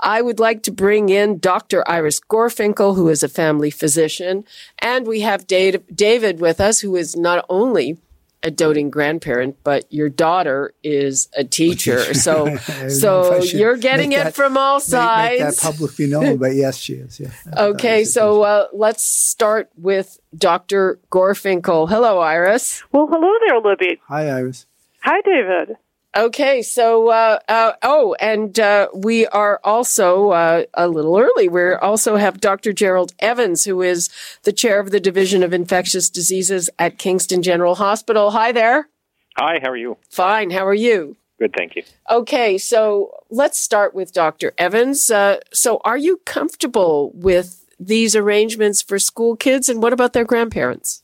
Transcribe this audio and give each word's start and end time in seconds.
I 0.00 0.22
would 0.22 0.40
like 0.40 0.62
to 0.64 0.72
bring 0.72 1.08
in 1.08 1.38
Dr. 1.38 1.88
Iris 1.88 2.20
Gorfinkel, 2.20 2.96
who 2.96 3.08
is 3.08 3.22
a 3.22 3.28
family 3.28 3.70
physician, 3.70 4.44
and 4.78 5.06
we 5.06 5.20
have 5.20 5.46
David 5.46 6.40
with 6.40 6.60
us, 6.60 6.80
who 6.80 6.96
is 6.96 7.16
not 7.16 7.44
only 7.48 7.98
a 8.44 8.50
doting 8.50 8.90
grandparent, 8.90 9.56
but 9.64 9.90
your 9.92 10.08
daughter 10.08 10.74
is 10.84 11.28
a 11.36 11.42
teacher. 11.44 12.02
So, 12.14 12.56
so 12.88 13.42
you're 13.42 13.76
getting 13.76 14.12
it 14.12 14.24
that, 14.24 14.34
from 14.34 14.56
all 14.56 14.78
sides. 14.78 15.32
Make, 15.32 15.40
make 15.40 15.56
that 15.56 15.62
publicly 15.62 16.06
known, 16.06 16.36
but 16.36 16.54
yes, 16.54 16.76
she 16.76 16.94
is. 16.94 17.18
Yeah. 17.18 17.30
okay, 17.56 18.04
so 18.04 18.42
uh, 18.42 18.68
let's 18.72 19.04
start 19.04 19.70
with 19.76 20.18
Dr. 20.36 21.00
Gorfinkel. 21.10 21.88
Hello, 21.88 22.20
Iris. 22.20 22.82
Well, 22.92 23.06
hello 23.06 23.32
there, 23.46 23.60
Libby. 23.60 24.00
Hi, 24.08 24.28
Iris. 24.28 24.66
Hi, 25.02 25.20
David. 25.22 25.76
Okay, 26.16 26.62
so 26.62 27.08
uh, 27.08 27.40
uh, 27.48 27.72
oh, 27.82 28.14
and 28.20 28.58
uh, 28.60 28.86
we 28.94 29.26
are 29.26 29.60
also 29.64 30.30
uh, 30.30 30.64
a 30.74 30.86
little 30.86 31.18
early. 31.18 31.48
We 31.48 31.72
also 31.72 32.14
have 32.16 32.40
Dr. 32.40 32.72
Gerald 32.72 33.12
Evans, 33.18 33.64
who 33.64 33.82
is 33.82 34.10
the 34.44 34.52
chair 34.52 34.78
of 34.78 34.92
the 34.92 35.00
Division 35.00 35.42
of 35.42 35.52
Infectious 35.52 36.08
Diseases 36.08 36.70
at 36.78 36.98
Kingston 36.98 37.42
General 37.42 37.74
Hospital. 37.74 38.30
Hi 38.30 38.52
there. 38.52 38.88
Hi, 39.36 39.58
how 39.60 39.70
are 39.70 39.76
you? 39.76 39.96
Fine. 40.08 40.50
How 40.50 40.64
are 40.64 40.74
you? 40.74 41.16
Good, 41.40 41.52
thank 41.56 41.74
you. 41.74 41.82
Okay, 42.08 42.58
so 42.58 43.10
let's 43.30 43.58
start 43.58 43.92
with 43.92 44.12
Dr. 44.12 44.52
Evans. 44.56 45.10
Uh, 45.10 45.40
so, 45.52 45.80
are 45.84 45.98
you 45.98 46.18
comfortable 46.24 47.10
with 47.12 47.66
these 47.80 48.14
arrangements 48.14 48.82
for 48.82 49.00
school 49.00 49.34
kids, 49.34 49.68
and 49.68 49.82
what 49.82 49.92
about 49.92 50.12
their 50.12 50.24
grandparents? 50.24 51.02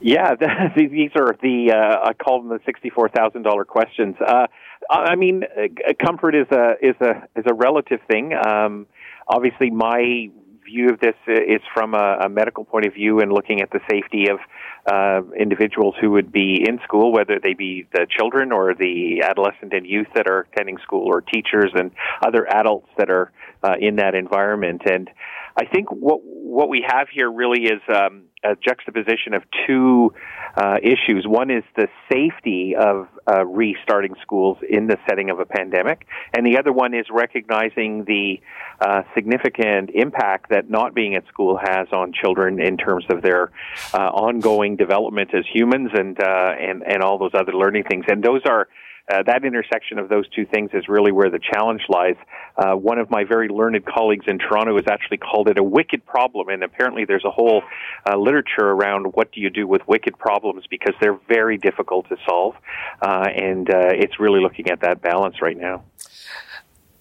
Yeah, 0.00 0.34
these 0.76 1.10
are 1.16 1.34
the 1.42 1.72
uh, 1.72 2.08
I 2.08 2.12
call 2.12 2.42
them 2.42 2.50
the 2.50 2.60
sixty-four 2.64 3.08
thousand 3.08 3.42
dollar 3.42 3.64
questions. 3.64 4.16
Uh, 4.24 4.46
I 4.88 5.16
mean, 5.16 5.42
uh, 5.44 5.92
comfort 6.04 6.34
is 6.34 6.46
a 6.52 6.74
is 6.80 6.96
a 7.00 7.28
is 7.38 7.44
a 7.50 7.54
relative 7.54 8.00
thing. 8.10 8.32
Um, 8.32 8.86
obviously, 9.26 9.70
my 9.70 10.28
view 10.64 10.90
of 10.90 11.00
this 11.00 11.14
is 11.26 11.60
from 11.72 11.94
a, 11.94 12.18
a, 12.24 12.28
medical 12.28 12.62
point 12.62 12.86
of 12.86 12.92
view 12.92 13.20
and 13.20 13.32
looking 13.32 13.62
at 13.62 13.70
the 13.70 13.80
safety 13.90 14.26
of 14.28 14.38
uh, 14.86 15.22
individuals 15.34 15.94
who 15.98 16.10
would 16.10 16.30
be 16.30 16.62
in 16.66 16.78
school, 16.84 17.10
whether 17.10 17.38
they 17.42 17.54
be 17.54 17.86
the 17.94 18.06
children 18.10 18.52
or 18.52 18.74
the 18.74 19.22
adolescent 19.22 19.72
and 19.72 19.86
youth 19.86 20.06
that 20.14 20.26
are 20.28 20.46
attending 20.52 20.76
school, 20.82 21.06
or 21.06 21.22
teachers 21.22 21.72
and 21.74 21.90
other 22.24 22.46
adults 22.48 22.88
that 22.98 23.10
are 23.10 23.32
uh, 23.62 23.74
in 23.80 23.96
that 23.96 24.14
environment. 24.14 24.82
And 24.84 25.10
I 25.56 25.64
think 25.64 25.90
what 25.90 26.20
what 26.22 26.68
we 26.68 26.84
have 26.86 27.08
here 27.12 27.30
really 27.30 27.64
is 27.64 27.80
um, 27.88 28.24
a 28.44 28.54
juxtaposition 28.56 29.34
of 29.34 29.42
two 29.66 30.12
uh, 30.56 30.76
issues. 30.82 31.26
One 31.26 31.50
is 31.50 31.64
the 31.76 31.88
safety 32.10 32.74
of 32.76 33.08
uh, 33.26 33.44
restarting 33.44 34.14
schools 34.22 34.58
in 34.68 34.86
the 34.86 34.96
setting 35.08 35.30
of 35.30 35.40
a 35.40 35.44
pandemic, 35.44 36.06
and 36.36 36.46
the 36.46 36.58
other 36.58 36.72
one 36.72 36.94
is 36.94 37.06
recognizing 37.10 38.04
the 38.04 38.40
uh, 38.80 39.02
significant 39.14 39.90
impact 39.94 40.50
that 40.50 40.70
not 40.70 40.94
being 40.94 41.14
at 41.14 41.26
school 41.26 41.58
has 41.60 41.88
on 41.92 42.12
children 42.12 42.60
in 42.60 42.76
terms 42.76 43.04
of 43.10 43.22
their 43.22 43.50
uh, 43.92 43.98
ongoing 43.98 44.76
development 44.76 45.34
as 45.34 45.44
humans 45.52 45.90
and 45.94 46.20
uh, 46.22 46.52
and 46.58 46.82
and 46.82 47.02
all 47.02 47.18
those 47.18 47.34
other 47.34 47.52
learning 47.52 47.84
things. 47.84 48.04
And 48.08 48.22
those 48.22 48.42
are 48.46 48.68
uh, 49.10 49.22
that 49.26 49.44
intersection 49.44 49.98
of 49.98 50.08
those 50.08 50.28
two 50.28 50.44
things 50.46 50.70
is 50.74 50.88
really 50.88 51.12
where 51.12 51.30
the 51.30 51.38
challenge 51.38 51.82
lies. 51.88 52.16
Uh, 52.56 52.74
one 52.74 52.98
of 52.98 53.10
my 53.10 53.24
very 53.24 53.48
learned 53.48 53.84
colleagues 53.86 54.24
in 54.26 54.38
Toronto 54.38 54.76
has 54.76 54.86
actually 54.88 55.18
called 55.18 55.48
it 55.48 55.58
a 55.58 55.62
wicked 55.62 56.04
problem, 56.04 56.48
and 56.48 56.62
apparently 56.62 57.04
there's 57.04 57.24
a 57.24 57.30
whole 57.30 57.62
uh, 58.06 58.16
literature 58.16 58.66
around 58.66 59.06
what 59.14 59.32
do 59.32 59.40
you 59.40 59.50
do 59.50 59.66
with 59.66 59.86
wicked 59.86 60.18
problems 60.18 60.64
because 60.68 60.94
they're 61.00 61.18
very 61.28 61.56
difficult 61.56 62.08
to 62.08 62.16
solve, 62.28 62.54
uh, 63.00 63.26
and 63.34 63.70
uh, 63.70 63.88
it's 63.92 64.20
really 64.20 64.40
looking 64.40 64.68
at 64.70 64.80
that 64.80 65.00
balance 65.00 65.40
right 65.40 65.56
now. 65.56 65.84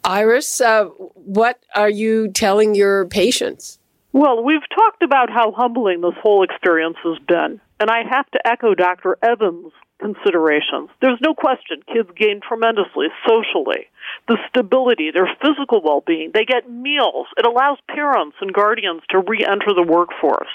Iris, 0.04 0.62
uh, 0.62 0.86
what 0.86 1.60
are 1.76 1.90
you 1.90 2.32
telling 2.32 2.76
your 2.76 3.08
patients? 3.08 3.80
Well, 4.14 4.44
we've 4.44 4.68
talked 4.74 5.04
about 5.04 5.30
how 5.30 5.52
humbling 5.52 6.02
this 6.02 6.14
whole 6.22 6.44
experience 6.44 6.96
has 7.04 7.20
been, 7.28 7.60
and 7.80 7.90
I 7.90 8.04
have 8.10 8.30
to 8.32 8.48
echo 8.48 8.74
Dr. 8.74 9.18
Evans' 9.22 9.74
considerations. 10.00 10.90
There's 11.02 11.20
no 11.22 11.34
question 11.34 11.82
kids 11.92 12.10
gain 12.16 12.42
tremendously 12.42 13.08
socially. 13.28 13.88
The 14.28 14.38
stability, 14.50 15.12
their 15.12 15.30
physical 15.42 15.82
well 15.84 16.04
being, 16.06 16.32
they 16.34 16.46
get 16.46 16.70
meals. 16.70 17.28
It 17.38 17.46
allows 17.46 17.78
parents 17.88 18.38
and 18.42 18.54
guardians 18.54 19.02
to 19.10 19.20
re 19.20 19.46
enter 19.46 19.74
the 19.74 19.86
workforce. 19.88 20.50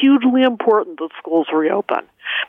Hugely 0.00 0.42
important 0.42 0.98
that 0.98 1.10
schools 1.18 1.48
reopen. 1.52 2.06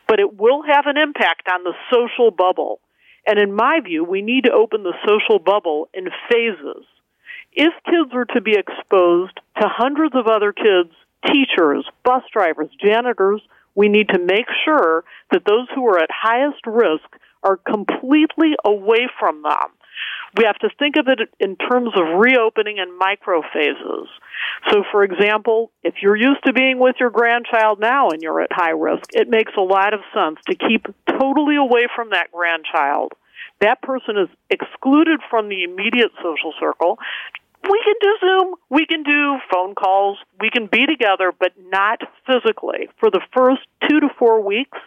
But 0.07 0.19
it 0.19 0.37
will 0.37 0.63
have 0.63 0.85
an 0.85 0.97
impact 0.97 1.47
on 1.51 1.63
the 1.63 1.73
social 1.91 2.31
bubble. 2.31 2.79
And 3.25 3.39
in 3.39 3.53
my 3.53 3.79
view, 3.83 4.03
we 4.03 4.21
need 4.21 4.45
to 4.45 4.51
open 4.51 4.83
the 4.83 4.95
social 5.07 5.39
bubble 5.39 5.89
in 5.93 6.07
phases. 6.29 6.85
If 7.53 7.73
kids 7.85 8.11
are 8.13 8.25
to 8.33 8.41
be 8.41 8.53
exposed 8.53 9.35
to 9.61 9.67
hundreds 9.67 10.15
of 10.15 10.27
other 10.27 10.53
kids, 10.53 10.91
teachers, 11.25 11.85
bus 12.03 12.23
drivers, 12.31 12.69
janitors, 12.81 13.41
we 13.75 13.89
need 13.89 14.09
to 14.09 14.19
make 14.19 14.47
sure 14.65 15.03
that 15.31 15.43
those 15.45 15.67
who 15.73 15.85
are 15.87 15.99
at 15.99 16.09
highest 16.11 16.65
risk 16.65 17.07
are 17.43 17.57
completely 17.57 18.55
away 18.65 19.07
from 19.19 19.41
them. 19.43 19.71
We 20.37 20.45
have 20.45 20.59
to 20.59 20.69
think 20.77 20.95
of 20.97 21.07
it 21.07 21.19
in 21.39 21.55
terms 21.55 21.89
of 21.95 22.19
reopening 22.19 22.77
in 22.77 22.97
micro 22.97 23.41
phases. 23.53 24.07
So, 24.69 24.83
for 24.91 25.03
example, 25.03 25.71
if 25.83 25.95
you're 26.01 26.15
used 26.15 26.43
to 26.45 26.53
being 26.53 26.79
with 26.79 26.97
your 26.99 27.09
grandchild 27.09 27.79
now 27.79 28.09
and 28.09 28.21
you're 28.21 28.41
at 28.41 28.51
high 28.51 28.71
risk, 28.71 29.05
it 29.13 29.29
makes 29.29 29.53
a 29.57 29.61
lot 29.61 29.93
of 29.93 30.01
sense 30.13 30.37
to 30.49 30.55
keep 30.55 30.85
totally 31.07 31.55
away 31.55 31.87
from 31.95 32.11
that 32.11 32.31
grandchild. 32.31 33.13
That 33.61 33.81
person 33.81 34.17
is 34.17 34.29
excluded 34.49 35.19
from 35.29 35.49
the 35.49 35.63
immediate 35.63 36.11
social 36.21 36.53
circle 36.59 36.99
we 37.63 37.81
can 37.83 37.95
do 38.01 38.17
Zoom, 38.19 38.55
we 38.69 38.85
can 38.85 39.03
do 39.03 39.37
phone 39.51 39.75
calls, 39.75 40.17
we 40.39 40.49
can 40.49 40.67
be 40.67 40.85
together, 40.85 41.33
but 41.37 41.51
not 41.69 41.99
physically 42.25 42.89
for 42.99 43.09
the 43.11 43.21
first 43.35 43.61
two 43.87 43.99
to 43.99 44.07
four 44.17 44.41
weeks, 44.43 44.77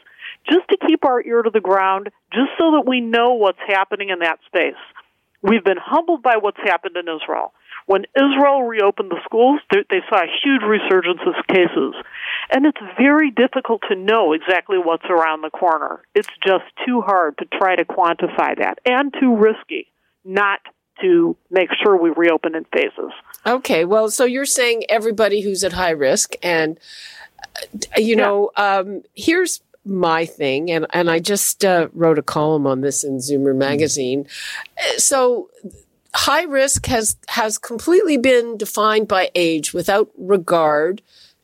just 0.49 0.69
to 0.71 0.87
keep 0.87 1.05
our 1.05 1.23
ear 1.23 1.43
to 1.43 1.51
the 1.51 1.61
ground, 1.61 2.11
just 2.33 2.51
so 2.59 2.73
that 2.73 2.85
we 2.87 3.01
know 3.01 3.35
what's 3.35 3.59
happening 3.67 4.11
in 4.11 4.21
that 4.21 4.39
space. 4.47 4.81
We've 5.43 5.65
been 5.65 5.79
humbled 5.81 6.23
by 6.23 6.37
what's 6.41 6.61
happened 6.65 6.97
in 6.97 7.09
Israel. 7.09 7.53
When 7.87 8.05
Israel 8.17 8.63
reopened 8.63 9.11
the 9.11 9.21
schools, 9.25 9.61
they 9.73 10.01
saw 10.09 10.23
a 10.23 10.39
huge 10.43 10.63
resurgence 10.63 11.21
of 11.27 11.47
cases. 11.49 11.95
And 12.51 12.65
it's 12.65 12.79
very 12.97 13.33
difficult 13.33 13.83
to 13.89 13.97
know 13.97 14.35
exactly 14.35 14.79
what's 14.79 15.05
around 15.11 15.43
the 15.43 15.51
corner. 15.51 16.03
It's 16.15 16.29
just 16.47 16.65
too 16.87 17.01
hard 17.01 17.39
to 17.39 17.45
try 17.59 17.75
to 17.75 17.85
quantify 17.85 18.57
that 18.59 18.79
and 18.87 19.13
too 19.19 19.37
risky 19.37 19.93
not 20.25 20.61
to 21.03 21.37
make 21.51 21.69
sure 21.83 21.97
we 21.97 22.11
reopen 22.11 22.55
in 22.55 22.65
phases. 22.73 23.13
Okay, 23.47 23.85
well, 23.85 24.11
so 24.11 24.25
you're 24.25 24.47
saying 24.47 24.85
everybody 24.89 25.43
who's 25.43 25.65
at 25.65 25.73
high 25.73 25.91
risk, 25.91 26.35
and 26.43 26.79
uh, 27.97 28.01
you 28.01 28.17
know, 28.17 28.51
um, 28.57 29.03
here's 29.15 29.61
my 29.85 30.25
thing, 30.25 30.71
and 30.71 30.87
and 30.91 31.11
I 31.11 31.19
just 31.19 31.65
uh, 31.65 31.89
wrote 31.93 32.19
a 32.19 32.23
column 32.23 32.67
on 32.67 32.81
this 32.81 33.05
in 33.05 33.19
Zoomer 33.19 33.55
magazine. 33.55 34.27
So 34.97 35.51
high 36.15 36.45
risk 36.45 36.87
has 36.87 37.17
has 37.29 37.59
completely 37.59 38.17
been 38.17 38.57
defined 38.57 39.09
by 39.09 39.31
age 39.35 39.73
without 39.73 40.11
regard 40.17 41.03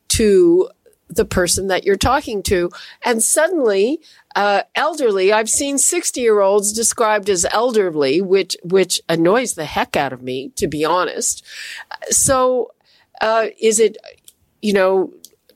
to 0.09 0.69
the 1.09 1.25
person 1.25 1.67
that 1.67 1.83
you're 1.83 1.97
talking 1.97 2.43
to. 2.43 2.69
And 3.03 3.23
suddenly, 3.23 3.99
uh, 4.35 4.63
elderly, 4.75 5.33
I've 5.33 5.49
seen 5.49 5.77
60 5.77 6.21
year 6.21 6.39
olds 6.39 6.71
described 6.71 7.29
as 7.29 7.45
elderly, 7.51 8.21
which, 8.21 8.55
which 8.63 9.01
annoys 9.09 9.55
the 9.55 9.65
heck 9.65 9.95
out 9.95 10.13
of 10.13 10.21
me, 10.21 10.49
to 10.55 10.67
be 10.67 10.85
honest. 10.85 11.45
So, 12.09 12.71
uh, 13.21 13.47
is 13.59 13.79
it, 13.79 13.97
you 14.61 14.73
know, 14.73 15.13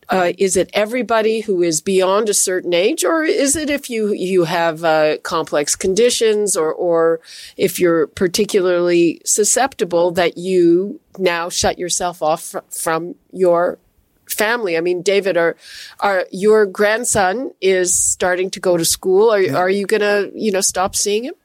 uh, 0.09 0.33
is 0.37 0.57
it 0.57 0.69
everybody 0.73 1.41
who 1.41 1.61
is 1.61 1.81
beyond 1.81 2.29
a 2.29 2.33
certain 2.33 2.73
age, 2.73 3.03
or 3.03 3.23
is 3.23 3.55
it 3.55 3.69
if 3.69 3.89
you 3.89 4.11
you 4.11 4.43
have 4.43 4.83
uh, 4.83 5.17
complex 5.23 5.75
conditions, 5.75 6.55
or 6.55 6.73
or 6.73 7.19
if 7.57 7.79
you're 7.79 8.07
particularly 8.07 9.21
susceptible 9.25 10.11
that 10.11 10.37
you 10.37 10.99
now 11.17 11.49
shut 11.49 11.79
yourself 11.79 12.21
off 12.21 12.43
fr- 12.43 12.59
from 12.69 13.15
your 13.31 13.79
family. 14.33 14.77
I 14.77 14.81
mean, 14.81 15.01
David, 15.01 15.37
are 15.37 15.55
are 15.99 16.25
your 16.31 16.65
grandson 16.65 17.51
is 17.61 17.93
starting 17.93 18.49
to 18.51 18.59
go 18.59 18.77
to 18.77 18.85
school? 18.85 19.31
Are 19.31 19.41
yeah. 19.41 19.55
are 19.55 19.69
you 19.69 19.85
gonna 19.85 20.29
you 20.33 20.51
know 20.51 20.61
stop 20.61 20.95
seeing 20.95 21.25
him? 21.25 21.35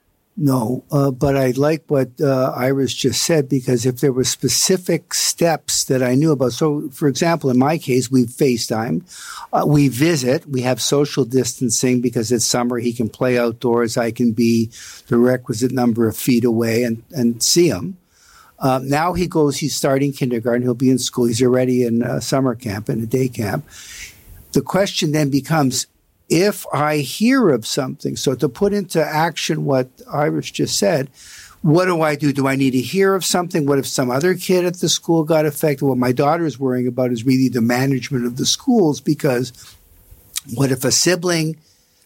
No, 0.41 0.85
uh, 0.93 1.11
but 1.11 1.37
I 1.37 1.51
like 1.51 1.83
what 1.89 2.11
uh, 2.21 2.53
Iris 2.55 2.95
just 2.95 3.25
said 3.25 3.49
because 3.49 3.85
if 3.85 3.99
there 3.99 4.13
were 4.13 4.23
specific 4.23 5.13
steps 5.13 5.83
that 5.87 6.01
I 6.01 6.15
knew 6.15 6.31
about, 6.31 6.53
so 6.53 6.89
for 6.91 7.09
example, 7.09 7.51
in 7.51 7.59
my 7.59 7.77
case, 7.77 8.09
we 8.09 8.25
FaceTime, 8.27 9.03
uh, 9.53 9.65
we 9.67 9.89
visit, 9.89 10.47
we 10.47 10.61
have 10.61 10.81
social 10.81 11.25
distancing 11.25 12.01
because 12.01 12.31
it's 12.31 12.45
summer, 12.45 12.79
he 12.79 12.93
can 12.93 13.09
play 13.09 13.37
outdoors, 13.37 13.97
I 13.97 14.13
can 14.13 14.31
be 14.31 14.71
the 15.09 15.19
requisite 15.19 15.73
number 15.73 16.07
of 16.07 16.17
feet 16.17 16.45
away 16.45 16.85
and, 16.85 17.03
and 17.11 17.43
see 17.43 17.67
him. 17.67 17.97
Um, 18.61 18.89
now 18.89 19.13
he 19.13 19.27
goes, 19.27 19.59
he's 19.59 19.77
starting 19.77 20.13
kindergarten. 20.13 20.63
He'll 20.63 20.75
be 20.75 20.91
in 20.91 20.99
school. 20.99 21.27
He's 21.27 21.43
already 21.43 21.85
in 21.85 22.03
a 22.03 22.21
summer 22.21 22.55
camp 22.55 22.89
in 22.89 23.01
a 23.03 23.07
day 23.07 23.29
camp. 23.29 23.67
The 24.53 24.63
question 24.63 25.13
then 25.13 25.31
becomes 25.31 25.87
if 26.29 26.67
I 26.73 26.99
hear 26.99 27.51
of 27.51 27.67
something, 27.67 28.17
so 28.17 28.35
to 28.35 28.49
put 28.49 28.73
into 28.73 29.03
action 29.03 29.65
what 29.65 29.89
Iris 30.13 30.51
just 30.51 30.79
said, 30.79 31.09
what 31.63 31.87
do 31.87 32.03
I 32.03 32.15
do? 32.15 32.33
Do 32.33 32.47
I 32.47 32.57
need 32.57 32.73
to 32.73 32.81
hear 32.81 33.15
of 33.15 33.25
something? 33.25 33.67
What 33.67 33.79
if 33.79 33.87
some 33.87 34.11
other 34.11 34.35
kid 34.35 34.65
at 34.65 34.75
the 34.75 34.89
school 34.89 35.25
got 35.25 35.47
affected? 35.47 35.85
What 35.85 35.99
my 35.99 36.13
daughter 36.13 36.47
is 36.47 36.59
worrying 36.59 36.87
about 36.87 37.11
is 37.11 37.27
really 37.27 37.49
the 37.49 37.61
management 37.61 38.27
of 38.27 38.37
the 38.37 38.47
schools 38.47 39.01
because 39.01 39.53
what 40.55 40.71
if 40.71 40.85
a 40.85 40.93
sibling 40.93 41.57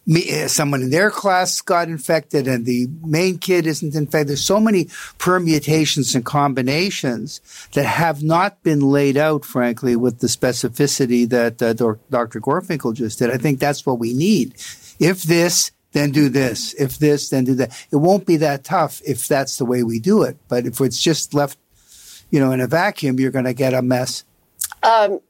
uh, 0.08 0.48
someone 0.48 0.82
in 0.82 0.90
their 0.90 1.10
class 1.10 1.60
got 1.60 1.88
infected 1.88 2.48
and 2.48 2.66
the 2.66 2.88
main 3.04 3.38
kid 3.38 3.66
isn't 3.66 3.94
infected. 3.94 4.28
There's 4.28 4.44
so 4.44 4.60
many 4.60 4.88
permutations 5.18 6.14
and 6.14 6.24
combinations 6.24 7.40
that 7.74 7.84
have 7.84 8.22
not 8.22 8.62
been 8.62 8.80
laid 8.80 9.16
out, 9.16 9.44
frankly, 9.44 9.94
with 9.94 10.18
the 10.18 10.26
specificity 10.26 11.28
that 11.28 11.62
uh, 11.62 11.72
Dr. 11.74 12.40
Gorfinkel 12.40 12.94
just 12.94 13.18
did. 13.18 13.30
I 13.30 13.36
think 13.36 13.60
that's 13.60 13.86
what 13.86 13.98
we 13.98 14.12
need. 14.12 14.54
If 14.98 15.22
this, 15.22 15.70
then 15.92 16.10
do 16.10 16.28
this. 16.28 16.74
If 16.74 16.98
this, 16.98 17.28
then 17.28 17.44
do 17.44 17.54
that. 17.56 17.86
It 17.92 17.96
won't 17.96 18.26
be 18.26 18.36
that 18.38 18.64
tough 18.64 19.00
if 19.06 19.28
that's 19.28 19.58
the 19.58 19.64
way 19.64 19.82
we 19.82 20.00
do 20.00 20.22
it. 20.22 20.36
But 20.48 20.66
if 20.66 20.80
it's 20.80 21.00
just 21.00 21.34
left, 21.34 21.58
you 22.30 22.40
know, 22.40 22.50
in 22.50 22.60
a 22.60 22.66
vacuum, 22.66 23.20
you're 23.20 23.30
going 23.30 23.44
to 23.44 23.54
get 23.54 23.74
a 23.74 23.82
mess. 23.82 24.24
Um, 24.82 25.20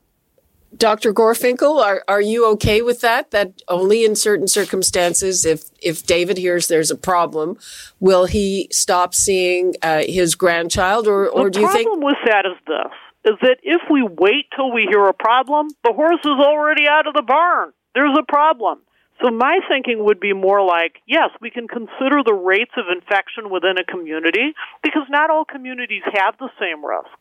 Dr. 0.76 1.12
Gorfinkel, 1.12 1.80
are, 1.80 2.02
are 2.08 2.20
you 2.20 2.46
okay 2.52 2.82
with 2.82 3.00
that? 3.00 3.30
That 3.30 3.62
only 3.69 4.04
in 4.04 4.16
certain 4.16 4.48
circumstances, 4.48 5.44
if, 5.44 5.64
if 5.80 6.04
David 6.06 6.38
hears 6.38 6.69
there's 6.69 6.90
a 6.90 6.96
problem, 6.96 7.58
will 8.00 8.24
he 8.24 8.69
stop 8.72 9.14
seeing 9.14 9.74
uh, 9.82 10.02
his 10.06 10.34
grandchild 10.34 11.06
or, 11.06 11.28
or 11.28 11.50
do 11.50 11.60
you 11.60 11.70
think? 11.72 11.84
The 11.84 11.90
problem 11.90 12.04
with 12.04 12.19
that 12.26 12.46
is 12.46 12.56
this, 12.66 13.32
is 13.32 13.38
that 13.42 13.58
if 13.62 13.82
we 13.90 14.02
wait 14.02 14.46
till 14.56 14.72
we 14.72 14.86
hear 14.90 15.06
a 15.06 15.14
problem, 15.14 15.69
the 15.84 15.92
horse 15.92 16.20
is 16.20 16.38
already 16.40 16.88
out 16.88 17.06
of 17.06 17.14
the 17.14 17.22
barn. 17.22 17.72
There's 17.94 18.16
a 18.18 18.25
problem. 18.25 18.80
So 19.22 19.30
my 19.30 19.60
thinking 19.68 20.04
would 20.04 20.18
be 20.18 20.32
more 20.32 20.64
like, 20.64 20.96
yes, 21.06 21.30
we 21.40 21.50
can 21.50 21.68
consider 21.68 22.22
the 22.25 22.34
rates 22.34 22.72
of 22.76 22.86
infection 22.90 23.50
within 23.50 23.78
a 23.78 23.84
community 23.84 24.54
because 24.82 25.06
not 25.08 25.30
all 25.30 25.44
communities 25.44 26.02
have 26.14 26.36
the 26.38 26.48
same 26.58 26.84
risk. 26.84 27.12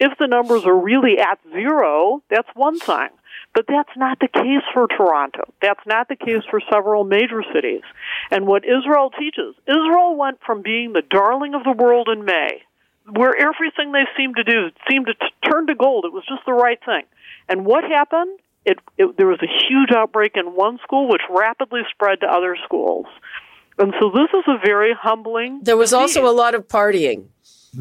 If 0.00 0.18
the 0.18 0.26
numbers 0.26 0.64
are 0.64 0.76
really 0.76 1.18
at 1.18 1.38
zero, 1.52 2.22
that's 2.28 2.48
one 2.54 2.78
thing. 2.78 3.08
But 3.54 3.66
that's 3.68 3.96
not 3.96 4.18
the 4.18 4.28
case 4.28 4.64
for 4.72 4.88
Toronto. 4.88 5.44
That's 5.62 5.86
not 5.86 6.08
the 6.08 6.16
case 6.16 6.42
for 6.50 6.60
several 6.72 7.04
major 7.04 7.42
cities. 7.54 7.82
And 8.30 8.46
what 8.46 8.64
Israel 8.64 9.10
teaches, 9.16 9.54
Israel 9.68 10.16
went 10.16 10.40
from 10.44 10.62
being 10.62 10.92
the 10.92 11.02
darling 11.08 11.54
of 11.54 11.62
the 11.62 11.70
world 11.70 12.08
in 12.08 12.24
May, 12.24 12.62
where 13.12 13.34
everything 13.36 13.92
they 13.92 14.06
seemed 14.16 14.36
to 14.36 14.44
do 14.44 14.70
seemed 14.90 15.06
to 15.06 15.14
t- 15.14 15.48
turn 15.48 15.68
to 15.68 15.76
gold. 15.76 16.04
It 16.04 16.12
was 16.12 16.24
just 16.28 16.44
the 16.46 16.52
right 16.52 16.80
thing. 16.84 17.04
And 17.48 17.64
what 17.64 17.84
happened? 17.84 18.40
It, 18.64 18.78
it, 18.98 19.16
there 19.16 19.26
was 19.26 19.40
a 19.42 19.68
huge 19.68 19.90
outbreak 19.94 20.32
in 20.34 20.46
one 20.46 20.78
school, 20.82 21.08
which 21.08 21.22
rapidly 21.30 21.82
spread 21.90 22.20
to 22.22 22.26
other 22.26 22.56
schools. 22.64 23.06
And 23.78 23.92
so 24.00 24.10
this 24.10 24.30
is 24.32 24.44
a 24.48 24.58
very 24.64 24.94
humbling. 24.94 25.60
There 25.62 25.76
was 25.76 25.90
disease. 25.90 26.16
also 26.16 26.28
a 26.28 26.34
lot 26.34 26.54
of 26.54 26.66
partying. 26.66 27.26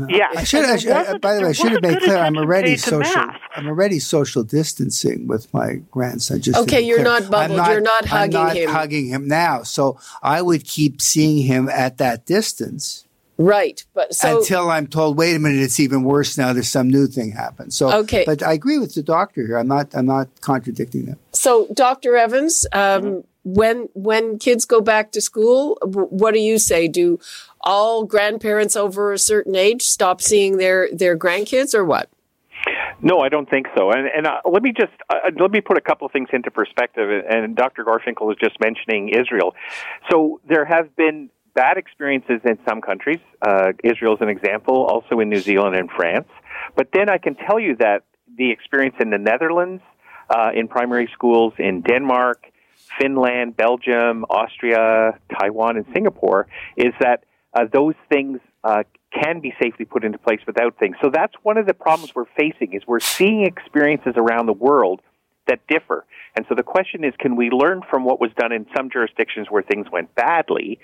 Yeah. 0.09 0.27
I 0.35 0.43
should. 0.43 0.65
I 0.65 0.77
should 0.77 0.91
I, 0.91 1.17
by 1.17 1.35
the 1.35 1.41
way, 1.41 1.49
I 1.49 1.51
should 1.51 1.71
have 1.71 1.81
made 1.81 1.99
clear. 1.99 2.17
I'm 2.17 2.37
already 2.37 2.77
social. 2.77 3.25
I'm 3.55 3.67
already 3.67 3.99
social 3.99 4.43
distancing 4.43 5.27
with 5.27 5.53
my 5.53 5.81
grandson. 5.91 6.41
Just 6.41 6.59
okay. 6.59 6.81
You're 6.81 7.03
not 7.03 7.29
bubbled. 7.29 7.57
Not, 7.57 7.71
you're 7.71 7.81
not 7.81 8.05
hugging 8.05 8.37
I'm 8.37 8.47
not 8.47 8.55
him. 8.55 8.69
Hugging 8.69 9.07
him 9.07 9.27
now. 9.27 9.63
So 9.63 9.99
I 10.21 10.41
would 10.41 10.65
keep 10.65 11.01
seeing 11.01 11.43
him 11.43 11.69
at 11.69 11.97
that 11.97 12.25
distance. 12.25 13.05
Right, 13.37 13.83
but 13.95 14.13
so 14.13 14.37
until 14.37 14.69
I'm 14.69 14.85
told, 14.85 15.17
wait 15.17 15.35
a 15.35 15.39
minute, 15.39 15.59
it's 15.59 15.79
even 15.79 16.03
worse 16.03 16.37
now. 16.37 16.53
There's 16.53 16.67
some 16.69 16.87
new 16.87 17.07
thing 17.07 17.31
happened. 17.31 17.73
So 17.73 17.91
okay, 18.01 18.23
but 18.27 18.43
I 18.43 18.53
agree 18.53 18.77
with 18.77 18.93
the 18.93 19.01
doctor 19.01 19.45
here. 19.45 19.57
I'm 19.57 19.67
not. 19.67 19.95
I'm 19.95 20.05
not 20.05 20.29
contradicting 20.41 21.05
them. 21.05 21.17
So, 21.31 21.67
Doctor 21.73 22.15
Evans, 22.15 22.67
um, 22.73 23.23
when 23.43 23.89
when 23.93 24.39
kids 24.39 24.65
go 24.65 24.81
back 24.81 25.12
to 25.12 25.21
school, 25.21 25.77
what 25.83 26.33
do 26.33 26.39
you 26.39 26.57
say? 26.57 26.88
Do 26.88 27.19
all 27.62 28.05
grandparents 28.05 28.75
over 28.75 29.13
a 29.13 29.19
certain 29.19 29.55
age 29.55 29.83
stop 29.83 30.21
seeing 30.21 30.57
their 30.57 30.89
their 30.91 31.17
grandkids, 31.17 31.73
or 31.73 31.83
what? 31.83 32.09
No, 33.01 33.19
I 33.19 33.27
don't 33.27 33.50
think 33.50 33.67
so. 33.75 33.91
And, 33.91 34.07
and 34.07 34.25
uh, 34.25 34.39
let 34.50 34.63
me 34.63 34.71
just 34.71 34.93
uh, 35.09 35.29
let 35.38 35.51
me 35.51 35.59
put 35.59 35.77
a 35.77 35.81
couple 35.81 36.05
of 36.05 36.13
things 36.13 36.29
into 36.31 36.50
perspective. 36.50 37.09
And 37.29 37.55
Dr. 37.55 37.83
Gorfinkel 37.83 38.25
was 38.25 38.38
just 38.41 38.59
mentioning 38.62 39.09
Israel. 39.09 39.55
So 40.09 40.39
there 40.47 40.63
have 40.63 40.95
been 40.95 41.29
bad 41.53 41.77
experiences 41.77 42.39
in 42.45 42.57
some 42.67 42.81
countries. 42.81 43.19
Uh, 43.41 43.73
Israel 43.83 44.15
is 44.15 44.21
an 44.21 44.29
example, 44.29 44.85
also 44.85 45.19
in 45.19 45.29
New 45.29 45.39
Zealand 45.39 45.75
and 45.75 45.89
France. 45.91 46.27
But 46.75 46.88
then 46.93 47.09
I 47.09 47.17
can 47.17 47.35
tell 47.35 47.59
you 47.59 47.75
that 47.77 48.03
the 48.38 48.51
experience 48.51 48.95
in 49.00 49.09
the 49.09 49.17
Netherlands, 49.17 49.83
uh, 50.29 50.51
in 50.55 50.67
primary 50.67 51.09
schools, 51.13 51.53
in 51.59 51.81
Denmark, 51.81 52.45
Finland, 53.00 53.55
Belgium, 53.57 54.25
Austria, 54.29 55.19
Taiwan, 55.39 55.77
and 55.77 55.85
Singapore 55.93 56.47
is 56.77 56.93
that 57.00 57.23
uh, 57.53 57.65
those 57.71 57.95
things 58.09 58.39
uh, 58.63 58.83
can 59.12 59.39
be 59.39 59.53
safely 59.62 59.85
put 59.85 60.03
into 60.03 60.17
place 60.17 60.39
without 60.47 60.77
things. 60.79 60.95
So 61.01 61.09
that's 61.13 61.33
one 61.43 61.57
of 61.57 61.65
the 61.65 61.73
problems 61.73 62.13
we're 62.15 62.25
facing 62.38 62.73
is 62.73 62.81
we're 62.88 63.00
seeing 63.00 63.45
experiences 63.45 64.13
around 64.15 64.47
the 64.47 64.53
world 64.53 65.01
that 65.47 65.59
differ. 65.67 66.05
And 66.35 66.45
so 66.50 66.55
the 66.55 66.63
question 66.63 67.03
is, 67.03 67.13
can 67.19 67.35
we 67.35 67.50
learn 67.50 67.81
from 67.89 68.05
what 68.05 68.19
was 68.19 68.31
done 68.38 68.51
in 68.51 68.65
some 68.75 68.89
jurisdictions 68.89 69.47
where 69.50 69.62
things 69.62 69.88
went 69.91 70.13
badly, 70.15 70.79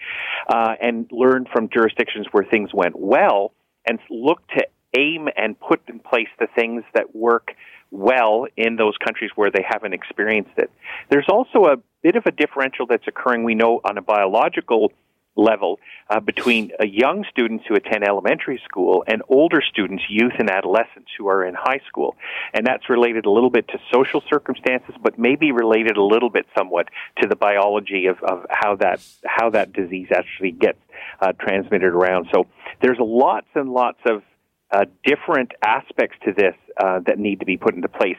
uh, 0.47 0.75
and 0.81 1.09
learn 1.11 1.47
from 1.51 1.69
jurisdictions 1.69 2.27
where 2.31 2.43
things 2.43 2.71
went 2.73 2.99
well, 2.99 3.53
and 3.87 3.99
look 4.09 4.45
to 4.49 4.65
aim 4.97 5.27
and 5.35 5.59
put 5.59 5.81
in 5.87 5.99
place 5.99 6.27
the 6.39 6.47
things 6.55 6.83
that 6.93 7.15
work 7.15 7.51
well 7.91 8.45
in 8.55 8.75
those 8.75 8.95
countries 9.03 9.31
where 9.35 9.49
they 9.49 9.65
haven't 9.67 9.93
experienced 9.93 10.57
it. 10.57 10.69
There's 11.09 11.27
also 11.29 11.65
a 11.65 11.77
bit 12.01 12.15
of 12.15 12.25
a 12.25 12.31
differential 12.31 12.85
that's 12.85 13.07
occurring, 13.07 13.43
we 13.43 13.55
know, 13.55 13.81
on 13.83 13.97
a 13.97 14.01
biological 14.01 14.91
level 15.35 15.79
uh, 16.09 16.19
between 16.19 16.71
uh, 16.79 16.83
young 16.83 17.25
students 17.29 17.63
who 17.67 17.75
attend 17.75 18.03
elementary 18.03 18.61
school 18.65 19.03
and 19.07 19.21
older 19.29 19.61
students, 19.61 20.03
youth 20.09 20.33
and 20.37 20.49
adolescents 20.49 21.09
who 21.17 21.27
are 21.27 21.45
in 21.45 21.53
high 21.55 21.79
school. 21.87 22.15
And 22.53 22.65
that's 22.65 22.89
related 22.89 23.25
a 23.25 23.31
little 23.31 23.49
bit 23.49 23.67
to 23.69 23.79
social 23.91 24.21
circumstances, 24.29 24.95
but 25.01 25.17
maybe 25.17 25.51
related 25.51 25.97
a 25.97 26.03
little 26.03 26.29
bit 26.29 26.45
somewhat 26.57 26.89
to 27.21 27.27
the 27.27 27.35
biology 27.35 28.07
of, 28.07 28.17
of 28.23 28.45
how 28.49 28.75
that 28.77 29.01
how 29.25 29.49
that 29.51 29.71
disease 29.71 30.07
actually 30.13 30.51
gets 30.51 30.79
uh, 31.21 31.31
transmitted 31.39 31.93
around. 31.93 32.27
So 32.33 32.47
there's 32.81 32.97
lots 32.99 33.47
and 33.55 33.71
lots 33.71 33.99
of 34.05 34.23
uh, 34.71 34.85
different 35.03 35.51
aspects 35.63 36.17
to 36.25 36.33
this 36.33 36.55
uh, 36.77 36.99
that 37.07 37.17
need 37.17 37.39
to 37.39 37.45
be 37.45 37.57
put 37.57 37.75
into 37.75 37.87
place. 37.87 38.17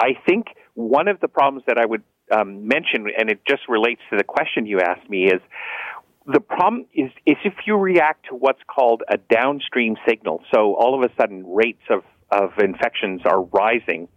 I 0.00 0.14
think 0.26 0.46
one 0.74 1.06
of 1.06 1.20
the 1.20 1.28
problems 1.28 1.64
that 1.66 1.78
I 1.78 1.86
would 1.86 2.02
um, 2.32 2.66
mention, 2.66 3.06
and 3.18 3.30
it 3.30 3.40
just 3.46 3.62
relates 3.68 4.00
to 4.10 4.16
the 4.16 4.24
question 4.24 4.66
you 4.66 4.80
asked 4.80 5.08
me, 5.08 5.26
is 5.26 5.40
the 6.26 6.40
problem 6.40 6.86
is, 6.94 7.10
is 7.26 7.36
if 7.44 7.54
you 7.66 7.76
react 7.76 8.26
to 8.28 8.34
what's 8.34 8.62
called 8.66 9.02
a 9.08 9.18
downstream 9.18 9.96
signal. 10.08 10.42
So 10.54 10.74
all 10.74 10.94
of 10.94 11.08
a 11.08 11.14
sudden, 11.20 11.44
rates 11.46 11.82
of, 11.90 12.04
of 12.30 12.50
infections 12.58 13.22
are 13.24 13.42
rising 13.42 14.08